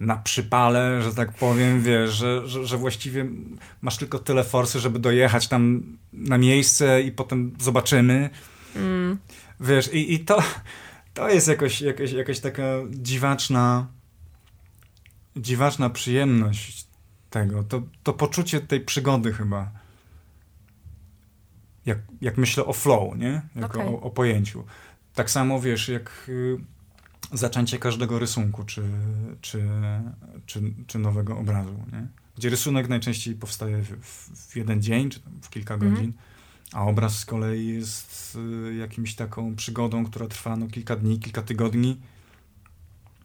[0.00, 3.26] na przypale, że tak powiem, wiesz, że, że, że, właściwie
[3.82, 5.82] masz tylko tyle forsy, żeby dojechać tam
[6.12, 8.30] na miejsce i potem zobaczymy.
[8.76, 9.18] Mm.
[9.60, 10.42] Wiesz, i, i to,
[11.14, 13.86] to jest jakoś, jakoś, jakaś taka dziwaczna
[15.36, 16.86] dziwaczna przyjemność
[17.30, 19.70] tego, to, to poczucie tej przygody chyba.
[21.86, 23.42] Jak, jak myślę o flow, nie?
[23.56, 23.94] Jako okay.
[23.94, 24.64] o, o pojęciu.
[25.14, 26.58] Tak samo, wiesz, jak y,
[27.32, 28.82] zaczęcie każdego rysunku, czy,
[29.40, 29.68] czy,
[30.46, 32.06] czy, czy nowego obrazu, nie?
[32.36, 35.94] Gdzie rysunek najczęściej powstaje w, w jeden dzień, czy w kilka mhm.
[35.94, 36.12] godzin,
[36.72, 38.38] a obraz z kolei jest
[38.70, 42.00] y, jakimś taką przygodą, która trwa no, kilka dni, kilka tygodni,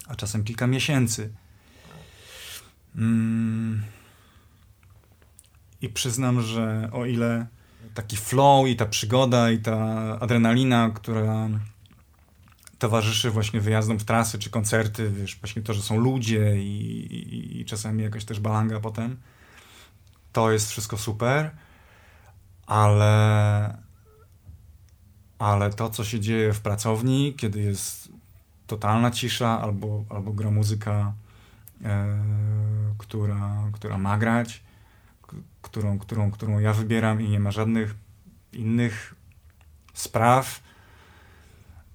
[0.07, 1.33] a czasem kilka miesięcy.
[2.95, 3.83] Mm.
[5.81, 7.47] I przyznam, że o ile
[7.93, 9.77] taki flow i ta przygoda i ta
[10.19, 11.49] adrenalina, która
[12.79, 17.61] towarzyszy właśnie wyjazdom w trasy czy koncerty, wiesz, właśnie to, że są ludzie i, i,
[17.61, 19.17] i czasami jakaś też balanga potem.
[20.33, 21.51] To jest wszystko super,
[22.65, 23.85] ale
[25.39, 28.09] ale to, co się dzieje w pracowni, kiedy jest
[28.67, 31.13] totalna cisza albo, albo gra muzyka,
[31.83, 32.17] e,
[32.97, 34.63] która, która ma grać,
[35.61, 37.95] którą, którą, którą ja wybieram i nie ma żadnych
[38.53, 39.15] innych
[39.93, 40.59] spraw.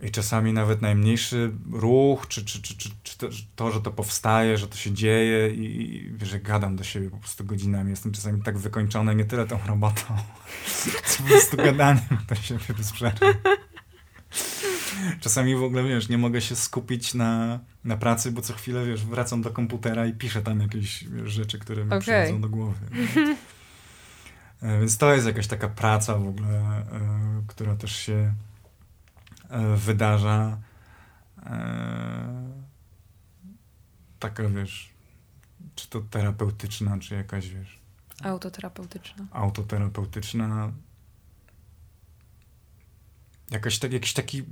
[0.03, 3.19] I czasami nawet najmniejszy ruch, czy, czy, czy, czy,
[3.57, 7.17] to, że to powstaje, że to się dzieje i, i że gadam do siebie po
[7.17, 7.91] prostu godzinami.
[7.91, 10.03] Jestem czasami tak wykończony nie tyle tą robotą,
[11.07, 13.35] co po prostu gadaniem do siebie bez przerwy.
[15.21, 19.05] Czasami w ogóle, wiesz, nie mogę się skupić na, na pracy, bo co chwilę, wiesz,
[19.05, 22.01] wracam do komputera i piszę tam jakieś wiesz, rzeczy, które mi okay.
[22.01, 22.87] przychodzą do głowy.
[24.63, 28.33] E, więc to jest jakaś taka praca w ogóle, e, która też się
[29.77, 30.59] wydarza.
[34.19, 34.91] Taka, wiesz,
[35.75, 37.81] czy to terapeutyczna, czy jakaś, wiesz...
[38.23, 39.27] Autoterapeutyczna.
[39.31, 40.73] Autoterapeutyczna.
[43.51, 44.45] Jakaś, tak, jakiś taki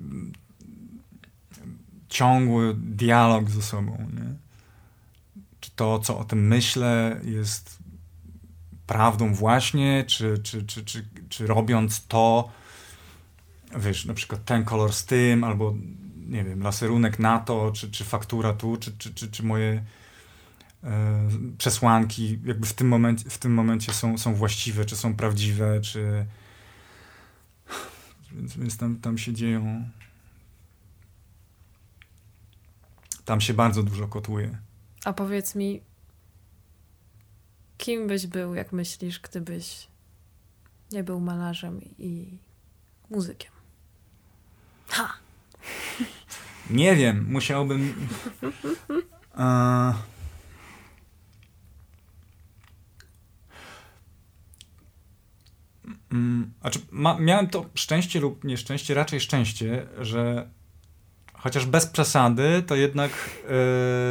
[2.09, 4.35] ciągły dialog ze sobą, nie?
[5.61, 7.79] Czy to, co o tym myślę, jest
[8.87, 12.51] prawdą właśnie, czy, czy, czy, czy, czy robiąc to,
[13.77, 15.75] wiesz, na przykład ten kolor z tym, albo
[16.29, 19.85] nie wiem, laserunek na to, czy, czy faktura tu, czy, czy, czy, czy moje
[20.85, 25.81] e, przesłanki jakby w tym momencie, w tym momencie są, są właściwe, czy są prawdziwe,
[25.81, 26.27] czy
[28.33, 29.85] więc, więc tam, tam się dzieją
[33.29, 34.59] tam się bardzo dużo kotuje.
[35.05, 35.81] A powiedz mi,
[37.79, 39.89] kim byś był, jak myślisz, gdybyś
[40.93, 42.39] nie był malarzem i
[43.11, 43.58] muzykiem?
[44.89, 45.15] Ha!
[46.71, 48.09] Nie wiem, musiałbym.
[49.35, 49.95] Uh...
[56.61, 60.49] Znaczy, ma, miałem to szczęście lub nieszczęście, raczej szczęście, że
[61.35, 63.11] chociaż bez przesady, to jednak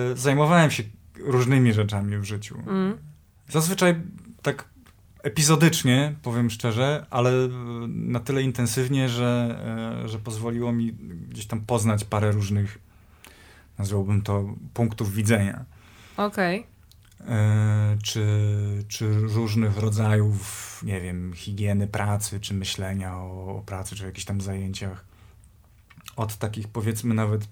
[0.09, 0.83] yy, zajmowałem się
[1.19, 2.63] różnymi rzeczami w życiu.
[2.67, 2.97] Mm.
[3.49, 4.01] Zazwyczaj
[4.41, 4.65] tak
[5.23, 7.31] epizodycznie, powiem szczerze, ale
[7.87, 9.59] na tyle intensywnie, że,
[10.01, 10.93] yy, że pozwoliło mi
[11.29, 12.77] gdzieś tam poznać parę różnych,
[13.77, 15.65] nazwałbym to, punktów widzenia.
[16.17, 16.59] Okej.
[16.59, 17.97] Okay.
[18.03, 18.25] Czy,
[18.87, 24.25] czy różnych rodzajów, nie wiem, higieny pracy, czy myślenia o, o pracy, czy o jakichś
[24.25, 25.07] tam zajęciach
[26.17, 27.47] od takich powiedzmy nawet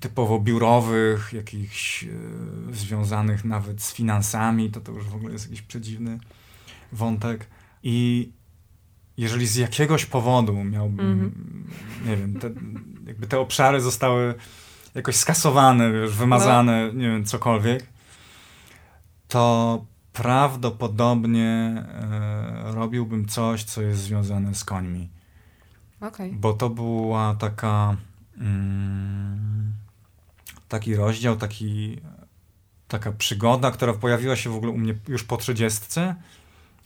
[0.00, 2.08] typowo biurowych, jakichś e,
[2.72, 6.18] związanych nawet z finansami, to to już w ogóle jest jakiś przedziwny
[6.92, 7.46] wątek.
[7.82, 8.30] I
[9.16, 12.08] jeżeli z jakiegoś powodu miałbym, mm -hmm.
[12.08, 12.50] nie wiem, te,
[13.06, 14.34] jakby te obszary zostały
[14.94, 17.00] jakoś skasowane, wiesz, wymazane, no.
[17.00, 17.86] nie wiem, cokolwiek,
[19.28, 25.08] to prawdopodobnie e, robiłbym coś, co jest związane z końmi.
[26.00, 26.30] Okay.
[26.32, 27.96] Bo to była taka mm,
[30.68, 32.00] taki rozdział, taki,
[32.88, 36.14] taka przygoda, która pojawiła się w ogóle u mnie już po trzydziestce.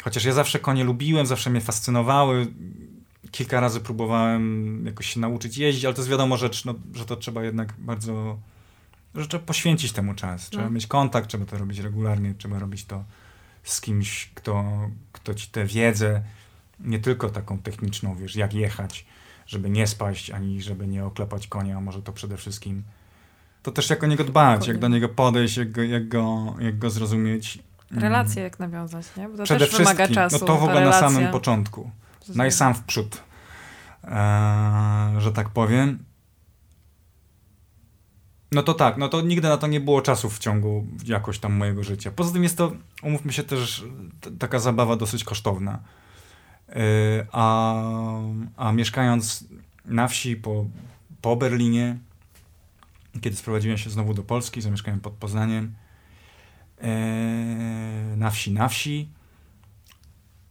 [0.04, 2.46] Chociaż ja zawsze konie lubiłem, zawsze mnie fascynowały.
[3.30, 7.16] Kilka razy próbowałem jakoś się nauczyć jeździć, ale to jest wiadomo rzecz, no, że to
[7.16, 8.38] trzeba jednak bardzo,
[9.14, 10.50] że trzeba poświęcić temu czas.
[10.50, 10.70] Trzeba no.
[10.70, 13.04] mieć kontakt, trzeba to robić regularnie, trzeba robić to
[13.62, 14.64] z kimś, kto,
[15.12, 16.22] kto ci tę wiedzę
[16.80, 19.06] nie tylko taką techniczną, wiesz, jak jechać,
[19.48, 22.82] żeby nie spaść, ani żeby nie oklepać konia, może to przede wszystkim
[23.62, 26.78] to też jak o niego dbać, jak do niego podejść, jak go, jak go, jak
[26.78, 27.58] go zrozumieć.
[27.90, 28.02] Mm.
[28.02, 29.28] Relacje jak nawiązać, nie?
[29.28, 30.38] Bo to Przede też wymaga czasu.
[30.40, 31.90] No to w ogóle na samym początku.
[32.34, 33.22] No i sam w przód,
[34.04, 35.98] eee, że tak powiem.
[38.52, 41.52] No to tak, no to nigdy na to nie było czasu w ciągu jakoś tam
[41.52, 42.10] mojego życia.
[42.16, 42.72] Poza tym jest to,
[43.02, 43.84] umówmy się też,
[44.38, 45.78] taka zabawa dosyć kosztowna.
[47.32, 47.82] A,
[48.56, 49.44] a mieszkając
[49.84, 50.66] na wsi po,
[51.22, 51.98] po Berlinie,
[53.20, 55.74] kiedy sprowadziłem się znowu do Polski, zamieszkałem pod Poznaniem,
[56.82, 59.08] y, na wsi, na wsi,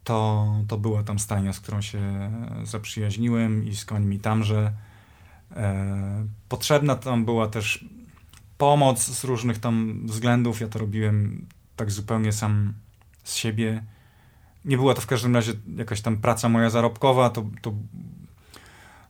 [0.03, 2.31] to, to była tam stajnia, z którą się
[2.63, 4.73] zaprzyjaźniłem i z końmi tamże.
[5.51, 5.55] Y,
[6.49, 7.85] potrzebna tam była też
[8.57, 10.61] pomoc z różnych tam względów.
[10.61, 11.45] Ja to robiłem
[11.75, 12.73] tak zupełnie sam
[13.23, 13.83] z siebie
[14.67, 17.73] nie była to w każdym razie jakaś tam praca moja zarobkowa, to, to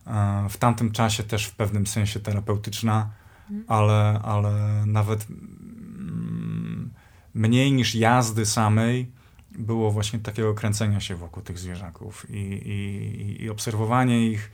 [0.06, 3.10] e, w tamtym czasie też w pewnym sensie terapeutyczna,
[3.50, 3.64] mhm.
[3.68, 6.90] ale, ale nawet mm,
[7.34, 9.12] mniej niż jazdy samej
[9.50, 14.50] było właśnie takiego kręcenia się wokół tych zwierzaków i, i, i obserwowanie ich.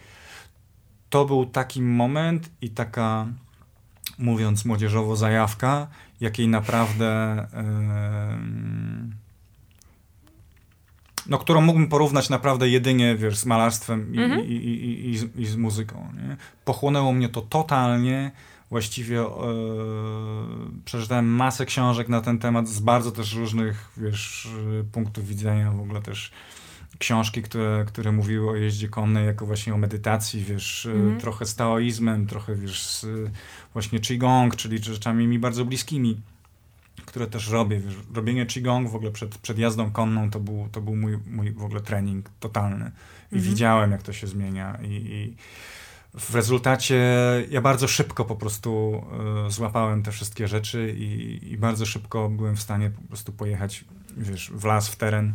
[1.10, 3.26] To był taki moment i taka,
[4.18, 5.86] mówiąc młodzieżowo, zajawka,
[6.20, 9.23] jakiej naprawdę yy,
[11.26, 14.44] no, którą mógłbym porównać naprawdę jedynie, wiesz, z malarstwem i, -hmm.
[14.46, 16.08] i, i, i, z, i, z, muzyką.
[16.14, 16.36] Nie?
[16.64, 18.30] Pochłonęło mnie to totalnie,
[18.70, 19.26] właściwie e,
[20.84, 24.48] przeczytałem masę książek na ten temat z bardzo też różnych, wiesz,
[24.92, 26.32] punktów widzenia, w ogóle też
[26.98, 31.20] książki, które, które mówiły o jeździe konnej jako właśnie o medytacji, wiesz, mm.
[31.20, 33.06] trochę z taoizmem, trochę, wiesz, z
[33.72, 36.20] właśnie qigong, czyli rzeczami mi bardzo bliskimi,
[37.14, 37.80] które też robię.
[37.80, 41.52] Wiesz, robienie qigong w ogóle przed, przed jazdą konną to był, to był mój, mój
[41.52, 42.90] w ogóle trening totalny.
[43.32, 43.46] I mm.
[43.46, 45.36] widziałem, jak to się zmienia i, i
[46.20, 47.04] w rezultacie
[47.50, 49.02] ja bardzo szybko po prostu
[49.46, 53.84] y, złapałem te wszystkie rzeczy i, i, bardzo szybko byłem w stanie po prostu pojechać
[54.16, 55.32] wiesz, w las, w teren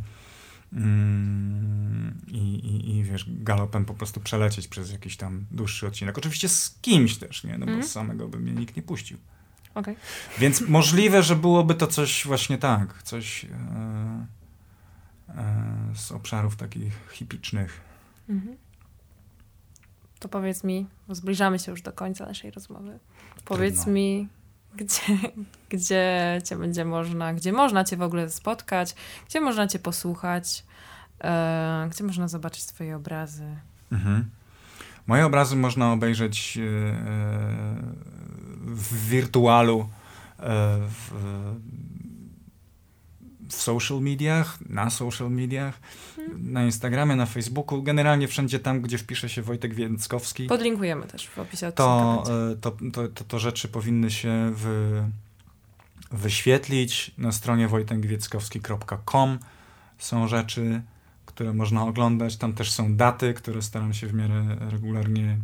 [0.73, 6.17] mm, i, i, i, wiesz, galopem po prostu przelecieć przez jakiś tam dłuższy odcinek.
[6.17, 7.57] Oczywiście z kimś też, nie?
[7.57, 7.83] No bo mm.
[7.83, 9.17] samego by mnie nikt nie puścił.
[9.79, 9.95] Okay.
[10.37, 13.47] Więc możliwe, że byłoby to coś właśnie tak, coś e,
[15.29, 17.81] e, z obszarów takich hipicznych.
[18.29, 18.57] Mhm
[20.19, 22.99] to powiedz mi, zbliżamy się już do końca naszej rozmowy.
[23.45, 23.93] Powiedz Trudno.
[23.93, 24.27] mi,
[24.75, 25.01] gdzie,
[25.77, 28.95] gdzie cię będzie można, gdzie można cię w ogóle spotkać,
[29.29, 30.63] gdzie można cię posłuchać,
[31.21, 33.55] e, gdzie można zobaczyć twoje obrazy.
[33.91, 34.29] Mhm.
[35.07, 36.61] Moje obrazy można obejrzeć e,
[38.75, 40.45] w wirtualu, e,
[40.79, 41.11] w,
[43.49, 45.79] w social mediach, na social mediach,
[46.15, 46.51] hmm.
[46.51, 50.45] na Instagramie, na Facebooku, generalnie wszędzie tam, gdzie wpisze się Wojtek Więckowski.
[50.45, 54.53] Podlinkujemy też w opisie to, e, to, to, to, to rzeczy powinny się
[56.11, 57.11] wyświetlić.
[57.17, 59.39] Na stronie wojtekwieckowski.com
[59.97, 60.81] są rzeczy,
[61.25, 62.37] które można oglądać.
[62.37, 65.37] Tam też są daty, które staram się w miarę regularnie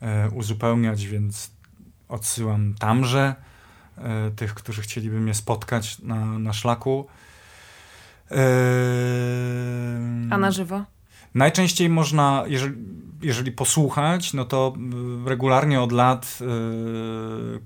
[0.00, 1.50] e, uzupełniać, więc
[2.08, 3.34] odsyłam tamże
[3.98, 7.06] e, tych, którzy chcieliby mnie spotkać na, na szlaku.
[10.30, 10.84] A na żywo?
[11.34, 12.74] Najczęściej można, jeżeli,
[13.22, 14.74] jeżeli posłuchać, no to
[15.26, 17.60] regularnie od lat yy,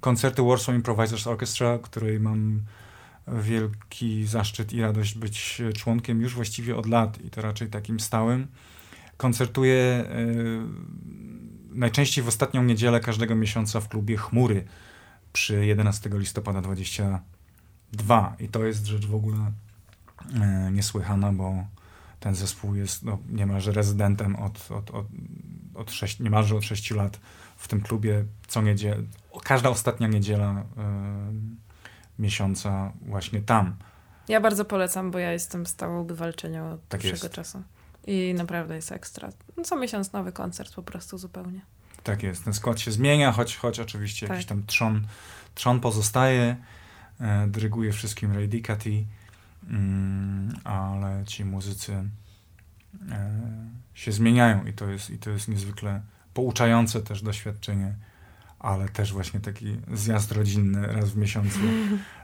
[0.00, 2.60] koncerty Warsaw Improvisers Orchestra, której mam
[3.28, 8.46] wielki zaszczyt i radość być członkiem już właściwie od lat i to raczej takim stałym.
[9.16, 11.25] Koncertuję yy,
[11.76, 14.64] najczęściej w ostatnią niedzielę każdego miesiąca w klubie Chmury
[15.32, 17.22] przy 11 listopada 20
[17.92, 18.36] dwa.
[18.40, 19.52] I to jest rzecz w ogóle
[20.40, 21.64] e, niesłychana, bo
[22.20, 25.06] ten zespół jest no, niemalże rezydentem od, od, od,
[25.74, 27.20] od sześć, niemalże od sześciu lat
[27.56, 29.02] w tym klubie co niedzielę,
[29.44, 30.64] każda ostatnia niedziela e,
[32.18, 33.76] miesiąca właśnie tam.
[34.28, 37.34] Ja bardzo polecam, bo ja jestem stałą bywalczynią od tak dłuższego jest.
[37.34, 37.62] czasu.
[38.06, 39.28] I naprawdę jest ekstra.
[39.56, 41.60] No, co miesiąc nowy koncert po prostu zupełnie.
[42.02, 42.44] Tak jest.
[42.44, 44.34] Ten skład się zmienia, choć, choć oczywiście tak.
[44.34, 45.06] jakiś tam trzon,
[45.54, 46.56] trzon pozostaje.
[47.20, 49.06] E, dyryguje wszystkim Ray Dicati,
[49.70, 53.30] mm, ale ci muzycy e,
[53.94, 56.02] się zmieniają i to jest, i to jest niezwykle
[56.34, 57.94] pouczające też doświadczenie,
[58.58, 61.60] ale też właśnie taki zjazd rodzinny raz w miesiącu.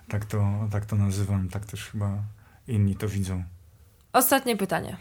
[0.08, 2.22] Tak to, tak to nazywam, tak też chyba
[2.68, 3.44] inni to widzą.
[4.12, 4.96] Ostatnie pytanie.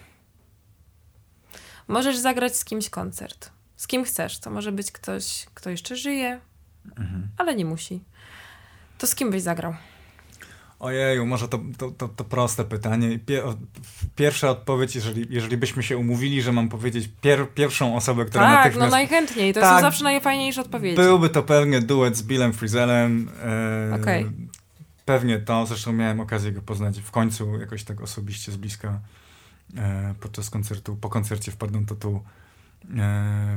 [1.88, 3.52] Możesz zagrać z kimś koncert.
[3.78, 4.40] Z kim chcesz.
[4.40, 6.40] To może być ktoś, kto jeszcze żyje,
[6.98, 7.28] mhm.
[7.38, 8.04] ale nie musi.
[8.98, 9.74] To z kim byś zagrał?
[10.80, 13.20] Ojeju, może to, to, to, to proste pytanie.
[14.16, 18.58] pierwsza odpowiedź, jeżeli, jeżeli byśmy się umówili, że mam powiedzieć pier, pierwszą osobę, która tak,
[18.58, 18.92] natychmiast...
[18.92, 19.54] no najchętniej.
[19.54, 20.96] To tak, są zawsze najfajniejsze odpowiedzi.
[20.96, 23.30] Byłby to pewnie duet z Billem Frizelem.
[23.92, 24.32] E, okay.
[25.06, 25.66] Pewnie to.
[25.66, 29.00] Zresztą miałem okazję go poznać w końcu jakoś tak osobiście z bliska
[30.20, 30.96] podczas koncertu.
[30.96, 32.22] Po koncercie wpadłem to tu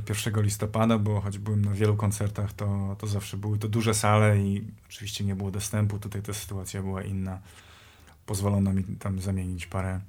[0.08, 3.94] 1 e, listopada, bo choć byłem na wielu koncertach, to, to zawsze były to duże
[3.94, 5.98] sale i oczywiście nie było dostępu.
[5.98, 7.38] Tutaj ta sytuacja była inna.
[8.26, 10.00] Pozwolono mi tam zamienić parę,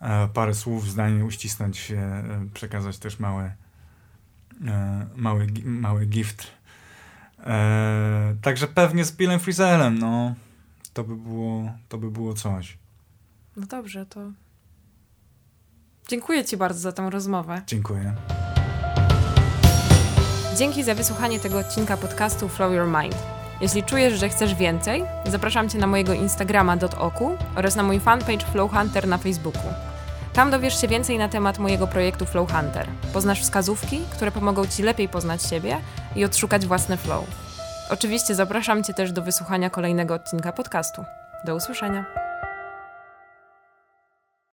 [0.00, 3.52] e, parę słów, zdań, uścisnąć się, e, przekazać też małe,
[5.16, 6.46] mały, mały gift.
[8.42, 10.34] Także pewnie z Billem Frizelem, no.
[10.92, 12.78] To by było, to by było coś.
[13.56, 14.20] No dobrze, to
[16.08, 17.62] Dziękuję Ci bardzo za tę rozmowę.
[17.66, 18.14] Dziękuję.
[20.56, 23.16] Dzięki za wysłuchanie tego odcinka podcastu Flow Your Mind.
[23.60, 28.46] Jeśli czujesz, że chcesz więcej, zapraszam Cię na mojego Instagrama .oku oraz na mój fanpage
[28.52, 29.72] Flow Hunter na Facebooku.
[30.32, 32.86] Tam dowiesz się więcej na temat mojego projektu Flow Hunter.
[33.12, 35.76] Poznasz wskazówki, które pomogą Ci lepiej poznać siebie
[36.16, 37.24] i odszukać własny flow.
[37.90, 41.04] Oczywiście zapraszam Cię też do wysłuchania kolejnego odcinka podcastu.
[41.44, 42.27] Do usłyszenia.